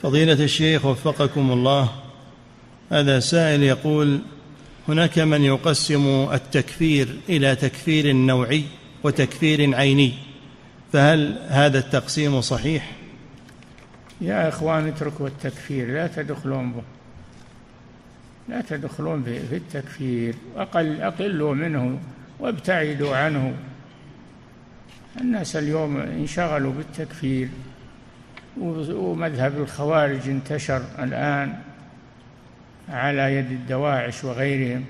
[0.03, 1.91] فضيلة الشيخ وفقكم الله
[2.91, 4.21] هذا سائل يقول
[4.89, 8.65] هناك من يقسم التكفير إلى تكفير نوعي
[9.03, 10.13] وتكفير عيني
[10.93, 12.93] فهل هذا التقسيم صحيح؟
[14.21, 16.83] يا إخوان اتركوا التكفير لا تدخلون به.
[18.49, 21.99] لا تدخلون في التكفير أقل أقلوا منه
[22.41, 23.55] وابتعدوا عنه.
[25.21, 27.49] الناس اليوم انشغلوا بالتكفير
[28.91, 31.55] ومذهب الخوارج انتشر الآن
[32.89, 34.85] على يد الدواعش وغيرهم.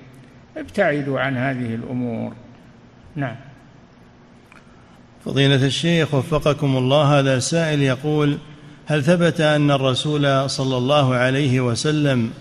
[0.57, 2.33] ابتعدوا عن هذه الأمور.
[3.15, 3.35] نعم.
[5.25, 8.37] فضيلة الشيخ وفقكم الله هذا سائل يقول
[8.85, 12.31] هل ثبت أن الرسول صلى الله عليه وسلم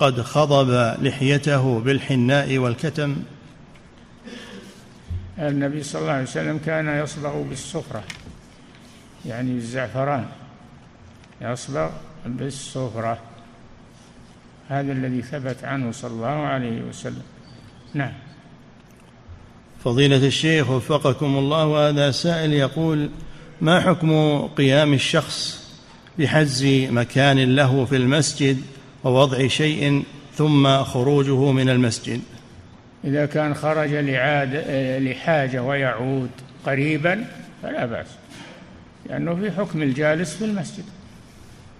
[0.00, 0.70] قد خضب
[1.02, 3.16] لحيته بالحناء والكتم.
[5.38, 8.02] النبي صلى الله عليه وسلم كان يصبغ بالصفرة
[9.26, 10.26] يعني الزعفران
[11.40, 11.90] يصبغ
[12.26, 13.18] بالصفرة
[14.68, 17.22] هذا الذي ثبت عنه صلى الله عليه وسلم.
[17.94, 18.12] نعم.
[19.84, 23.10] فضيلة الشيخ وفقكم الله وهذا سائل يقول
[23.60, 25.60] ما حكم قيام الشخص
[26.18, 28.62] بحجز مكان له في المسجد
[29.04, 30.02] ووضع شيء
[30.34, 32.20] ثم خروجه من المسجد.
[33.04, 34.64] إذا كان خرج لعاد
[35.02, 36.30] لحاجة ويعود
[36.66, 37.24] قريبا
[37.62, 38.06] فلا بأس
[39.08, 40.84] لأنه في حكم الجالس في المسجد.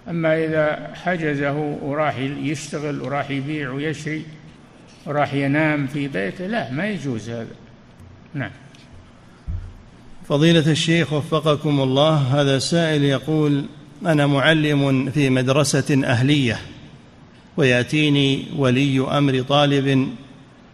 [0.09, 4.25] أما إذا حجزه وراح يشتغل وراح يبيع ويشري
[5.05, 7.55] وراح ينام في بيته لا ما يجوز هذا.
[8.33, 8.51] نعم.
[10.29, 13.65] فضيلة الشيخ وفقكم الله هذا سائل يقول
[14.05, 16.59] أنا معلم في مدرسة أهلية
[17.61, 20.07] ويأتيني ولي أمر طالب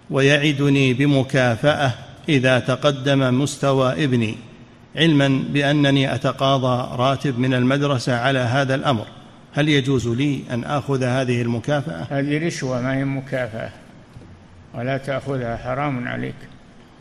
[0.10, 1.94] ويعدني بمكافأة
[2.30, 4.36] إذا تقدم مستوى ابني
[4.96, 9.06] علما بأنني أتقاضى راتب من المدرسة على هذا الأمر.
[9.54, 13.70] هل يجوز لي أن آخذ هذه المكافأة؟ هذه رشوة ما هي مكافأة.
[14.74, 16.36] ولا تأخذها حرام عليك.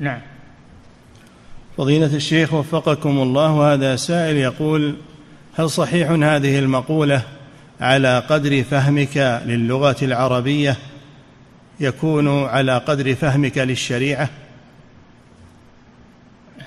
[0.01, 0.21] نعم.
[1.77, 4.97] فضيلة الشيخ وفقكم الله هذا سائل يقول
[5.55, 7.23] هل صحيح هذه المقولة
[7.81, 10.77] على قدر فهمك للغة العربية
[11.81, 14.29] يكون على قدر فهمك للشريعة؟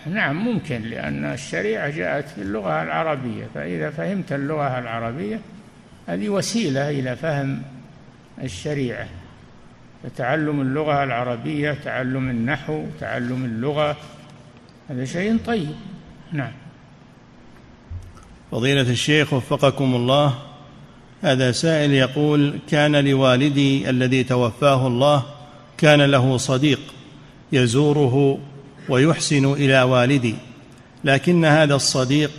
[0.06, 3.48] نعم ممكن لأن الشريعة جاءت في اللغة العربية.
[3.56, 5.40] فإذا فهمت اللغة العربية
[6.08, 7.62] هذه وسيلة إلى فهم
[8.44, 9.08] الشريعة.
[10.04, 13.98] فتعلم اللغة العربية تعلم النحو تعلم اللغة
[14.90, 15.76] هذا شيء طيب.
[16.32, 16.52] نعم.
[18.52, 20.49] فضيلة الشيخ وفقكم الله.
[21.22, 25.24] هذا سائل يقول كان لوالدي الذي توفاه الله
[25.78, 26.80] كان له صديق
[27.52, 28.40] يزوره
[28.90, 30.36] ويحسن إلى والدي
[31.04, 32.32] لكن هذا الصديق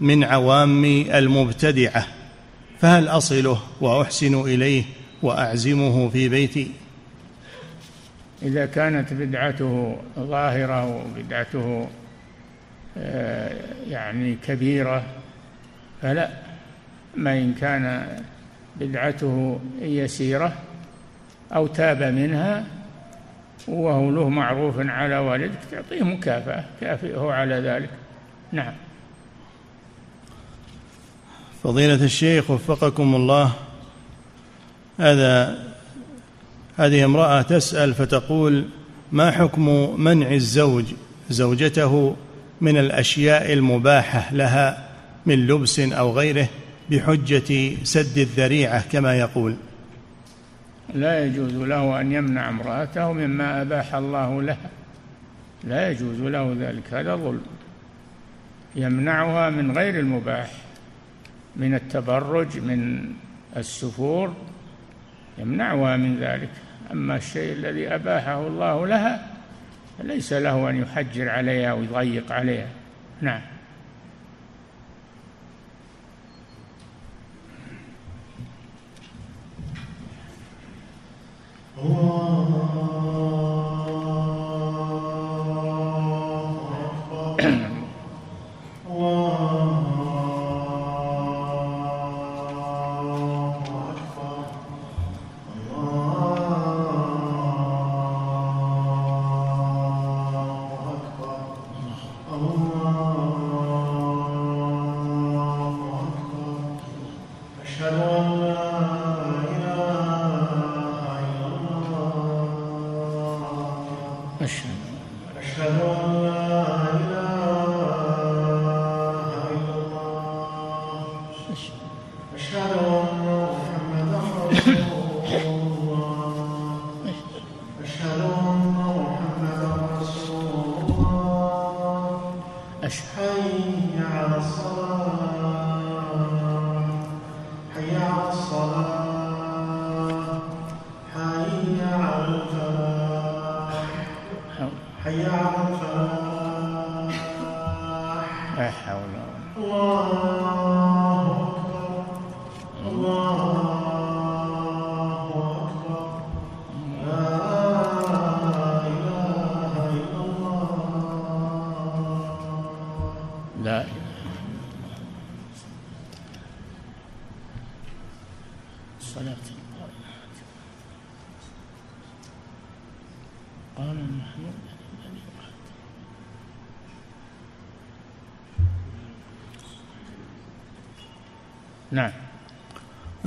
[0.00, 2.06] من عوام المبتدعة
[2.80, 4.84] فهل أصله وأحسن إليه
[5.22, 6.70] وأعزمه في بيتي؟
[8.42, 11.88] إذا كانت بدعته ظاهرة وبدعته
[12.98, 13.56] آه،
[13.88, 15.04] يعني كبيرة
[16.02, 16.43] فلا.
[17.16, 18.06] ما إن كان
[18.80, 20.52] بدعته يسيرة
[21.52, 22.64] أو تاب منها
[23.68, 27.90] وهو له معروف على والدك تعطيه مكافأة كافئه على ذلك.
[28.52, 28.72] نعم.
[31.64, 33.52] فضيلة الشيخ وفقكم الله
[35.00, 35.58] هذا
[36.76, 38.64] هذه امرأة تسأل فتقول
[39.12, 40.84] ما حكم منع الزوج
[41.30, 42.16] زوجته
[42.60, 44.88] من الأشياء المباحة لها
[45.26, 46.48] من لبس أو غيره؟
[46.90, 49.56] بحجة سد الذريعة كما يقول.
[50.94, 54.70] لا يجوز له أن يمنع امرأته مما أباح الله لها
[55.64, 57.46] لا يجوز له ذلك هذا ظلم.
[58.76, 60.50] يمنعها من غير المباح
[61.56, 63.12] من التبرج من
[63.56, 64.34] السفور
[65.38, 66.50] يمنعها من ذلك.
[66.92, 69.30] أما الشيء الذي أباحه الله لها
[69.98, 72.68] فليس له أن يحجر عليها ويضيق عليها.
[73.20, 73.40] نعم.
[81.82, 83.43] نعم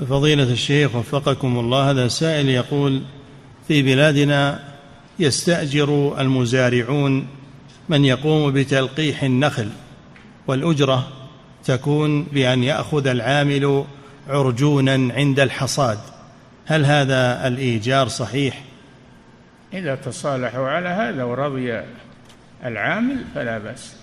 [0.05, 3.01] فضيلة الشيخ وفقكم الله هذا سائل يقول
[3.67, 4.59] في بلادنا
[5.19, 7.27] يستأجر المزارعون
[7.89, 9.69] من يقوم بتلقيح النخل
[10.47, 11.07] والأجرة
[11.65, 13.85] تكون بأن يأخذ العامل
[14.27, 15.99] عرجونا عند الحصاد
[16.65, 18.63] هل هذا الإيجار صحيح؟
[19.73, 21.81] إذا تصالحوا على هذا ورضي
[22.65, 23.95] العامل فلا بأس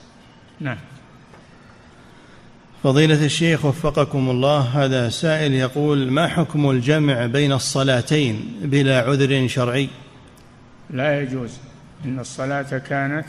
[2.84, 9.88] فضيلة الشيخ وفقكم الله هذا سائل يقول ما حكم الجمع بين الصلاتين بلا عذر شرعي؟
[10.90, 11.58] لا يجوز
[12.04, 13.26] إن الصلاة كانت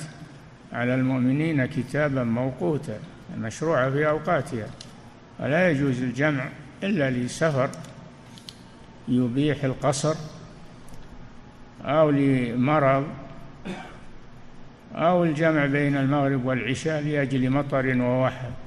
[0.74, 3.00] على المؤمنين كتابا موقوتا
[3.38, 4.68] مشروعة في أوقاتها.
[5.40, 6.50] ولا يجوز الجمع
[6.84, 7.70] إلا لسفر
[9.08, 10.16] يبيح القصر
[11.86, 13.06] أو لمرض
[14.96, 18.65] أو الجمع بين المغرب والعشاء لأجل مطر ووحل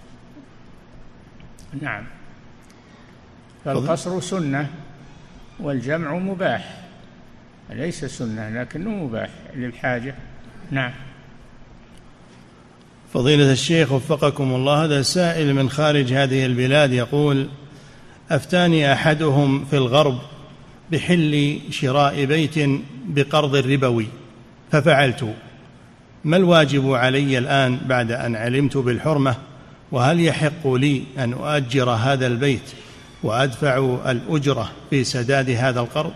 [1.83, 2.05] نعم.
[3.65, 4.71] فالقصر سنة
[5.61, 6.81] والجمع مباح.
[7.71, 10.15] ليس سنة لكنه مباح للحاجة.
[10.71, 10.93] نعم.
[13.15, 17.49] فضيلة الشيخ وفقكم الله هذا سائل من خارج هذه البلاد يقول
[18.31, 20.19] أفتاني أحدهم في الغرب
[20.93, 22.55] بحل شراء بيت
[23.07, 24.07] بقرض ربوي
[24.73, 25.35] ففعلت.
[26.25, 29.48] ما الواجب علي الآن بعد أن علمت بالحرمة؟
[29.93, 32.73] وهل يحق لي أن أؤجر هذا البيت
[33.23, 33.77] وأدفع
[34.11, 36.13] الأجرة في سداد هذا القرض؟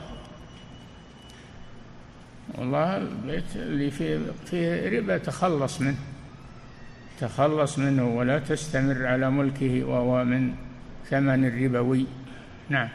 [2.58, 5.96] والله البيت اللي فيه, فيه ربا تخلص منه
[7.20, 10.54] تخلص منه ولا تستمر على ملكه وهو من
[11.10, 12.06] ثمن الربوي.
[12.68, 12.88] نعم.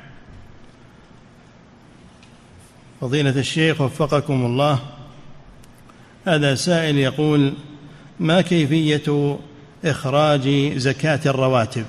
[3.01, 4.79] فضيلة الشيخ وفقكم الله
[6.25, 7.53] هذا سائل يقول
[8.19, 9.37] ما كيفية
[9.91, 11.85] إخراج زكاة الرواتب.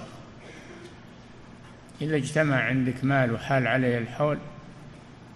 [2.00, 4.38] إذا اجتمع عندك مال وحال عليه الحول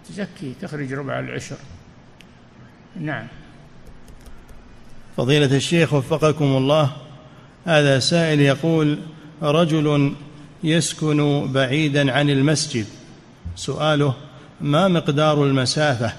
[0.09, 1.55] تزكي تخرج ربع العشر.
[2.99, 3.27] نعم.
[5.17, 6.91] فضيلة الشيخ وفقكم الله
[7.65, 8.99] هذا سائل يقول
[9.41, 10.13] رجل
[10.63, 12.85] يسكن بعيدا عن المسجد.
[13.55, 14.15] سؤاله
[14.61, 16.13] ما مقدار المسافة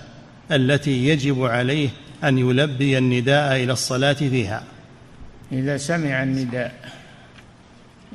[0.53, 1.89] التي يجب عليه
[2.25, 4.65] أن يلبي النداء إلى الصلاة فيها؟
[5.53, 6.75] إذا سمع النداء.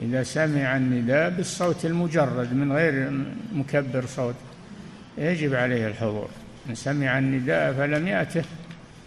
[0.02, 3.12] إذا سمع النداء بالصوت المجرد من غير
[3.54, 4.36] مكبر صوت.
[5.18, 6.28] يجب عليه الحضور.
[6.66, 8.44] من سمع النداء فلم يأته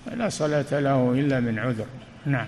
[0.06, 1.86] فلا صلاة له إلا من عذر.
[2.26, 2.46] نعم.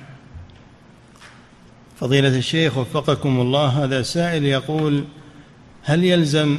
[2.01, 5.05] فضيلة الشيخ وفقكم الله هذا سائل يقول
[5.85, 6.59] هل يلزم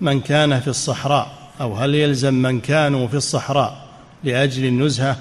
[0.00, 3.88] من كان في الصحراء؟ أو هل يلزم من كانوا في الصحراء
[4.24, 5.16] لأجل النزهة؟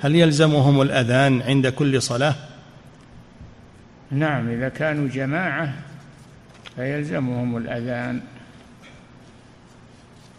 [0.00, 2.34] هل يلزمهم الأذان عند كل صلاة؟
[4.10, 5.74] نعم إذا كانوا جماعة
[6.76, 8.20] فيلزمهم الأذان.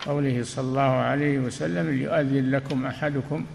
[0.05, 3.45] قوله صلى الله عليه وسلم ليؤذن لكم أحدكم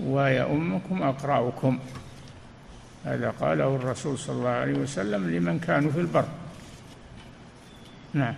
[0.00, 1.78] ويؤمكم أقرأكم.
[3.04, 6.24] هذا قاله الرسول صلى الله عليه وسلم لمن كانوا في البر.
[8.14, 8.34] نعم.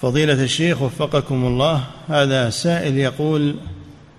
[0.00, 3.56] فضيلة الشيخ وفقكم الله هذا سائل يقول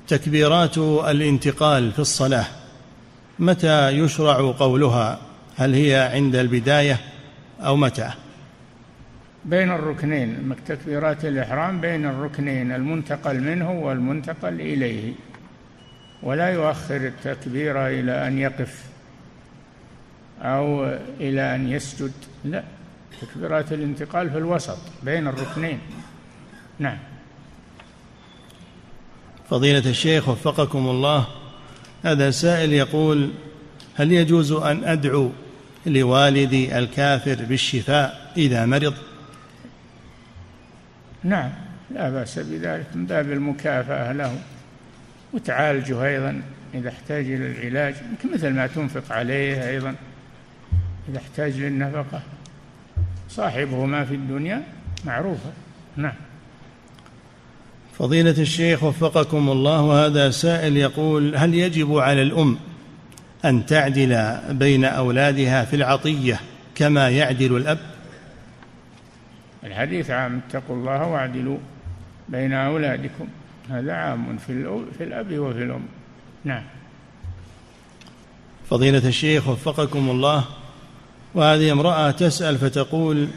[0.07, 2.45] تكبيرات الانتقال في الصلاة
[3.41, 5.19] متى يشرع قولها؟
[5.57, 6.97] هل هي عند البداية
[7.59, 8.09] أو متى؟
[9.45, 15.13] بين الركنين تكبيرات الإحرام بين الركنين المنتقل منه والمنتقل إليه.
[16.23, 18.83] ولا يؤخر التكبير إلى أن يقف
[20.41, 20.85] أو
[21.19, 22.11] إلى أن يسجد.
[22.45, 22.63] لا
[23.21, 25.79] تكبيرات الانتقال في الوسط بين الركنين.
[26.79, 26.97] نعم.
[29.49, 31.40] فضيلة الشيخ وفقكم الله
[32.03, 33.31] هذا سائل يقول
[33.95, 35.31] هل يجوز أن أدعو
[35.85, 38.93] لوالدي الكافر بالشفاء إذا مرض؟
[41.23, 41.51] نعم
[41.91, 44.35] لا بأس بذلك من باب المكافأة له.
[45.33, 46.41] وتعالجه أيضا
[46.73, 47.95] إذا احتاج إلى العلاج
[48.33, 49.95] مثل ما تنفق عليه أيضا
[51.09, 52.21] إذا احتاج للنفقة.
[53.29, 54.63] صاحبه ما في الدنيا
[55.05, 55.51] معروفة.
[55.97, 56.13] نعم.
[57.97, 62.57] فضيلة الشيخ وفقكم الله وهذا سائل يقول هل يجب على الأم
[63.45, 66.39] أن تعدل بين أولادها في العطية
[66.75, 67.79] كما يعدل الأب؟
[69.63, 71.57] الحديث عام اتقوا الله واعدلوا
[72.29, 73.27] بين أولادكم.
[73.69, 75.85] هذا عام في, في الأب وفي الأم.
[76.45, 76.63] نعم.
[78.69, 80.45] فضيلة الشيخ وفقكم الله
[81.35, 83.27] وهذه امرأة تسأل فتقول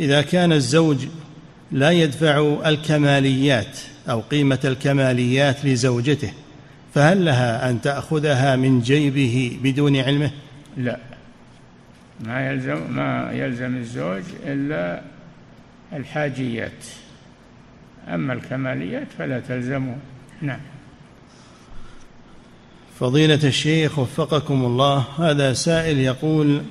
[0.00, 1.06] إذا كان الزوج
[1.74, 3.78] لا يدفع الكماليات
[4.10, 6.32] أو قيمة الكماليات لزوجته
[6.94, 10.30] فهل لها أن تأخذها من جيبه بدون علمه؟
[10.76, 10.98] لا.
[12.20, 15.02] ما يلزم ما يلزم الزوج إلا
[15.92, 16.84] الحاجيات.
[18.08, 19.96] أما الكماليات فلا تلزمه
[20.42, 20.60] نعم.
[23.00, 26.62] فضيلة الشيخ وفقكم الله هذا سائل يقول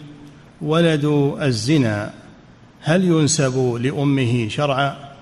[0.61, 1.05] ولد
[1.41, 2.13] الزنا
[2.83, 5.13] هل ينسب لأمه شرعا؟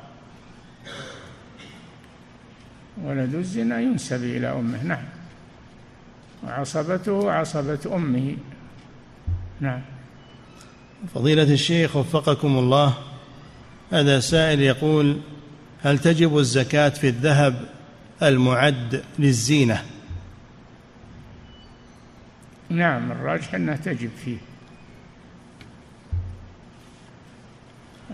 [3.04, 5.04] ولد الزنا ينسب إلى أمه نعم.
[6.44, 8.38] وعصبته عصبة أمه.
[9.62, 9.82] نعم.
[11.16, 12.94] فضيلة الشيخ وفقكم الله
[13.92, 15.18] هذا سائل يقول
[15.84, 17.66] هل تجب الزكاة في الذهب
[18.24, 19.84] المعد للزينة؟
[22.70, 24.38] نعم الراجح أنها تجب فيه.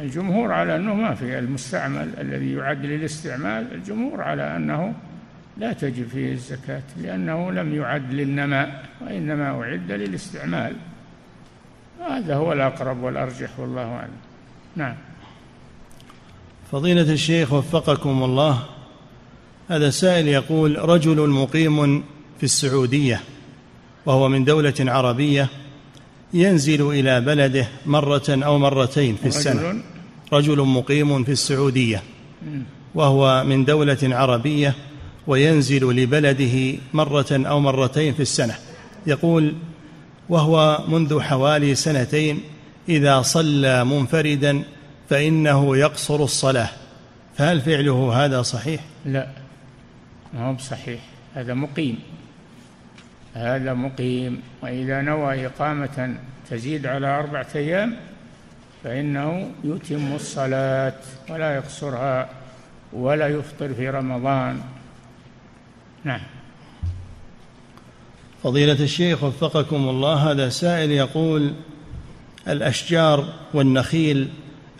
[0.01, 4.93] الجمهور على أنه ما في المستعمل الذي يعد للاستعمال الجمهور على أنه
[5.57, 10.73] لا تجب فيه الزكاة لأنه لم يعد للنماء وإنما أعد للاستعمال.
[12.09, 14.17] هذا هو الأقرب والأرجح والله أعلم.
[14.75, 14.95] نعم.
[16.71, 18.59] فضيلة الشيخ وفقكم الله
[19.69, 22.03] هذا سائل يقول رجل مقيم
[22.37, 23.21] في السعودية
[24.05, 25.49] وهو من دولة عربية
[26.33, 29.81] ينزل إلى بلده مرة أو مرتين في السنة.
[30.33, 32.03] رجل؟ مقيم في السعودية.
[32.95, 34.75] وهو من دولة عربية
[35.27, 38.55] وينزل لبلده مرة أو مرتين في السنة.
[39.07, 39.55] يقول
[40.29, 42.41] وهو منذ حوالي سنتين
[42.89, 44.63] إذا صلى منفردا
[45.09, 46.69] فإنه يقصر الصلاة.
[47.35, 49.27] فهل فعله هذا صحيح؟ لا
[50.33, 50.99] ما هو بصحيح.
[51.33, 51.99] هذا مقيم.
[53.37, 56.15] هذا مقيم وإذا نوى إقامة
[56.49, 57.95] تزيد على أربعة أيام
[58.83, 60.93] فإنه يتم الصلاة
[61.29, 62.29] ولا يقصرها
[62.93, 64.61] ولا يفطر في رمضان
[66.03, 66.21] نعم
[68.43, 71.53] فضيلة الشيخ وفقكم الله هذا سائل يقول
[72.47, 74.29] الأشجار والنخيل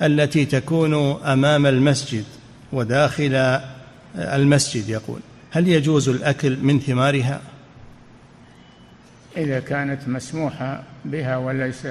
[0.01, 2.25] التي تكون أمام المسجد
[2.73, 3.59] وداخل
[4.15, 5.19] المسجد يقول
[5.51, 7.41] هل يجوز الأكل من ثمارها؟
[9.37, 11.87] إذا كانت مسموحة بها وليس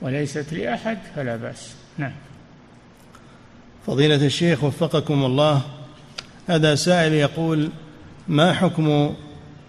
[0.00, 1.74] وليست لأحد فلا بأس.
[1.98, 2.12] نعم.
[3.86, 5.62] فضيلة الشيخ وفقكم الله
[6.46, 7.70] هذا سائل يقول
[8.28, 9.14] ما حكم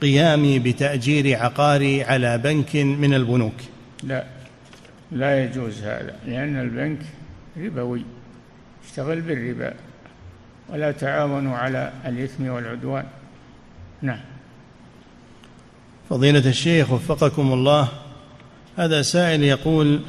[0.01, 3.53] قيامي بتأجير عقاري على بنك من البنوك؟
[4.03, 4.23] لا
[5.11, 6.99] لا يجوز هذا لأن البنك
[7.57, 8.03] ربوي
[8.85, 9.73] اشتغل بالربا
[10.69, 13.05] ولا تعاونوا على الإثم والعدوان.
[14.01, 14.19] نعم.
[16.09, 17.87] فضيلة الشيخ وفقكم الله
[18.77, 19.99] هذا سائل يقول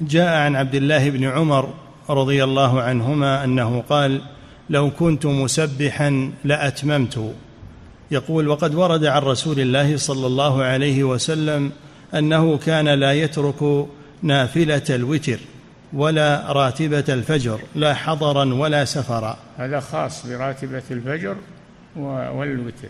[0.00, 1.74] جاء عن عبد الله بن عمر
[2.10, 4.20] رضي الله عنهما أنه قال
[4.70, 7.34] لو كنت مسبحا لأتممت.
[8.10, 11.72] يقول وقد ورد عن رسول الله صلى الله عليه وسلم
[12.14, 13.86] أنه كان لا يترك
[14.22, 15.38] نافلة الوتر
[15.92, 19.36] ولا راتبة الفجر لا حضرا ولا سفرا.
[19.56, 21.36] هذا خاص براتبة الفجر
[21.96, 22.88] والوتر.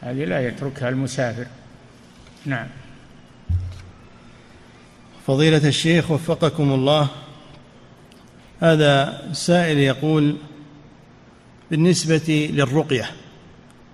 [0.00, 1.46] هذه لا يتركها المسافر.
[2.46, 2.66] نعم.
[5.26, 7.08] فضيلة الشيخ وفقكم الله
[8.60, 10.36] هذا سائل يقول
[11.70, 13.10] بالنسبة للرقية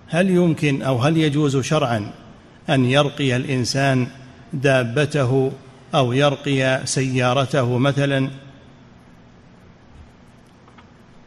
[0.07, 2.11] هل يمكن أو هل يجوز شرعا
[2.69, 4.07] أن يرقي الإنسان
[4.53, 5.51] دابته
[5.95, 8.29] أو يرقي سيارته مثلا؟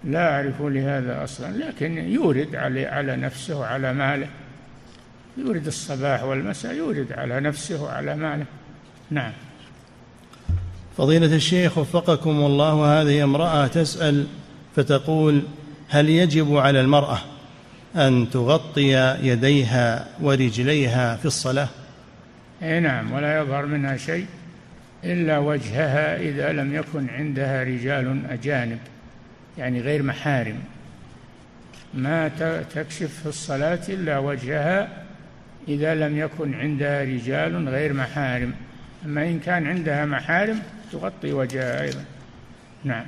[0.05, 4.29] لا أعرف لهذا أصلا لكن يورد على على نفسه وعلى ماله.
[5.39, 8.45] يورد الصباح والمساء يورد على نفسه وعلى ماله.
[9.11, 9.33] نعم.
[10.97, 14.27] فضيلة الشيخ وفقكم الله هذه امرأة تسأل
[14.77, 15.43] فتقول
[15.89, 17.19] هل يجب على المرأة
[17.97, 21.69] أن تغطي يديها ورجليها في الصلاة؟
[22.63, 24.27] أي نعم ولا يظهر منها شيء
[25.05, 28.79] إلا وجهها إذا لم يكن عندها رجال أجانب
[29.59, 30.59] يعني غير محارم.
[31.95, 32.29] ما
[32.75, 35.08] تكشف في الصلاة إلا وجهها
[35.69, 38.55] إذا لم يكن عندها رجال غير محارم.
[39.05, 40.63] أما إن كان عندها محارم
[40.93, 42.05] تغطي وجهها أيضا.
[42.85, 43.05] نعم.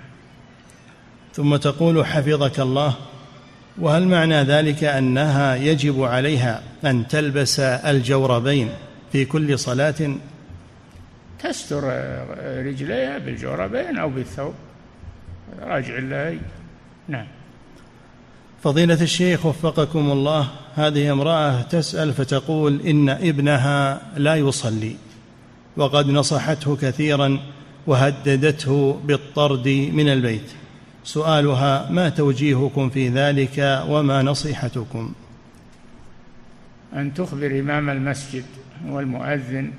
[1.34, 2.94] ثم تقول حفظك الله
[3.78, 8.68] وهل معنى ذلك أنها يجب عليها أن تلبس الجوربين
[9.12, 10.16] في كل صلاة؟
[11.42, 11.84] تستر
[12.66, 14.54] رجليها بالجوربين أو بالثوب.
[15.62, 16.38] راجع الله.
[17.08, 17.26] نعم.
[18.62, 24.96] فضيلة الشيخ وفقكم الله هذه امرأة تسأل فتقول إن ابنها لا يصلي
[25.76, 27.38] وقد نصحته كثيرا
[27.86, 30.50] وهددته بالطرد من البيت.
[31.04, 35.12] سؤالها ما توجيهكم في ذلك وما نصيحتكم؟
[36.94, 38.44] أن تخبر إمام المسجد
[38.86, 39.70] والمؤذن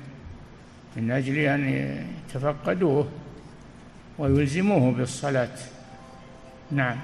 [0.96, 3.08] من أجل أن يتفقدوه
[4.18, 5.56] ويلزموه بالصلاة.
[6.70, 6.96] نعم.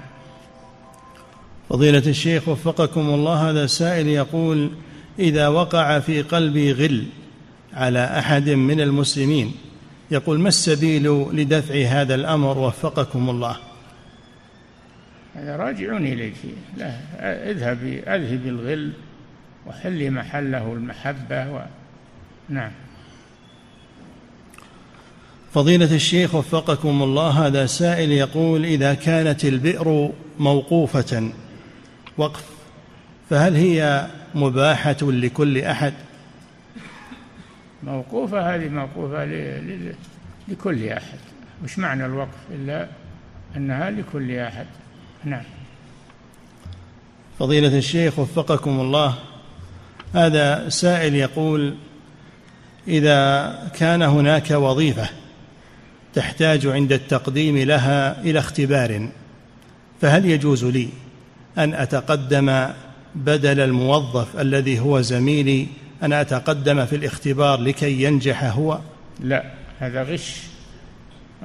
[1.69, 4.69] فضيلة الشيخ وفقكم الله هذا سائل يقول
[5.19, 7.05] إذا وقع في قلبي غل
[7.73, 9.51] على أحد من المسلمين
[10.11, 13.57] يقول ما السبيل لدفع هذا الأمر؟ وفقكم الله.
[15.35, 16.35] هذا راجعون إليك.
[16.77, 16.91] لا
[17.51, 18.91] اذهبي أذهبي الغل
[19.67, 21.61] وحلي محله المحبة و...
[22.49, 22.71] نعم.
[25.53, 31.31] فضيلة الشيخ وفقكم الله هذا سائل يقول إذا كانت البئر موقوفة
[32.19, 32.43] وقف
[33.29, 35.93] فهل هي مباحة لكل أحد؟
[37.83, 39.25] موقوفة هذه موقوفة
[40.47, 41.19] لكل أحد.
[41.63, 42.87] مش معنى الوقف إلا
[43.57, 44.65] أنها لكل أحد.
[45.25, 45.43] نعم.
[47.39, 49.15] فضيلة الشيخ وفقكم الله.
[50.13, 51.75] هذا سائل يقول
[52.87, 55.09] إذا كان هناك وظيفة
[56.13, 59.09] تحتاج عند التقديم لها إلى اختبار
[60.01, 60.89] فهل يجوز لي
[61.57, 62.67] أن أتقدم
[63.15, 65.67] بدل الموظف الذي هو زميلي
[66.03, 68.79] أن أتقدم في الاختبار لكي ينجح هو؟
[69.19, 69.43] لا
[69.79, 70.43] هذا غش.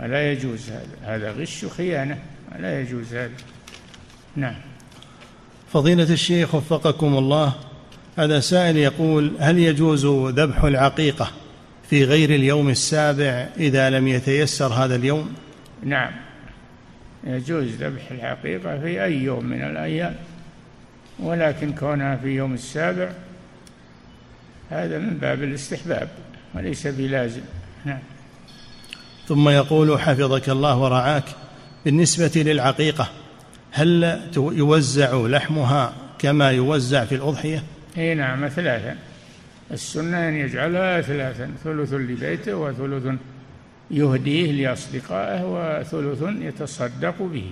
[0.02, 1.16] لا يجوز هذا.
[1.16, 2.18] هذا غش وخيانة.
[2.58, 3.32] لا يجوز هذا.
[4.36, 4.56] نعم.
[5.72, 7.52] فضيلة الشيخ وفقكم الله
[8.18, 11.30] هذا سائل يقول هل يجوز ذبح العقيقة
[11.90, 15.32] في غير اليوم السابع إذا لم يتيسر هذا اليوم؟
[15.82, 16.23] نعم.
[17.26, 20.14] يجوز ذبح العقيقة في أي يوم من الأيام
[21.18, 23.10] ولكن كونها في يوم السابع
[24.70, 26.08] هذا من باب الاستحباب
[26.54, 27.42] وليس بلازم.
[27.84, 27.98] نعم.
[29.26, 31.24] ثم يقول حفظك الله ورعاك
[31.84, 33.08] بالنسبة للعقيقة
[33.72, 37.62] هل يوزع لحمها كما يوزع في الأضحية؟
[37.98, 38.96] إي نعم ثلاثا.
[39.70, 43.18] السنة أن يجعلها ثلاثا ثلث لبيته وثلث
[43.90, 47.46] يهديه لأصدقائه وثلث يتصدق به.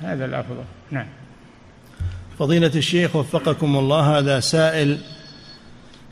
[0.00, 0.64] هذا الأفضل.
[0.90, 1.06] نعم.
[2.38, 4.98] فضيلة الشيخ وفقكم الله هذا سائل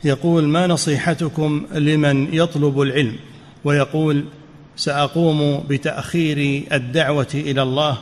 [0.03, 3.15] يقول ما نصيحتكم لمن يطلب العلم
[3.63, 4.25] ويقول
[4.75, 7.97] سأقوم بتأخير الدعوة إلى الله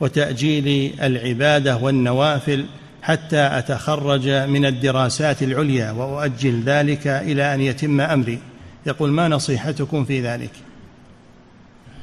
[0.00, 2.66] وتأجيل العبادة والنوافل
[3.02, 8.38] حتى أتخرج من الدراسات العليا وأؤجل ذلك إلى أن يتم أمري
[8.86, 10.50] يقول ما نصيحتكم في ذلك؟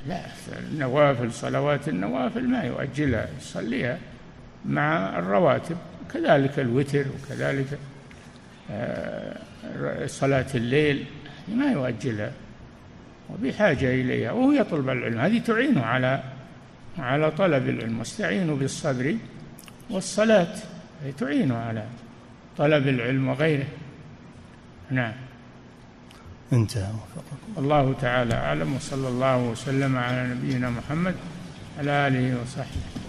[0.07, 0.25] لا
[0.59, 3.27] النوافل صلوات النوافل ما يؤجلها.
[3.41, 3.97] يصليها
[4.65, 5.77] مع الرواتب
[6.13, 7.79] كذلك الوتر وكذلك
[8.71, 9.37] آه،
[10.05, 11.05] صلاة الليل
[11.47, 12.31] ما يؤجلها.
[13.29, 14.31] وبحاجة إليها.
[14.31, 15.19] وهو يطلب العلم.
[15.19, 16.23] هذه تعينه على
[16.99, 17.99] على طلب العلم.
[17.99, 19.15] واستعينوا بالصبر
[19.89, 20.55] والصلاة.
[21.17, 21.83] تعينه على
[22.57, 23.67] طلب العلم وغيره.
[24.91, 25.13] نعم.
[26.53, 26.91] انتهى.
[27.57, 31.15] الله تعالى أعلم وصلى الله وسلم على نبينا محمد
[31.79, 33.02] على آله وصحبه.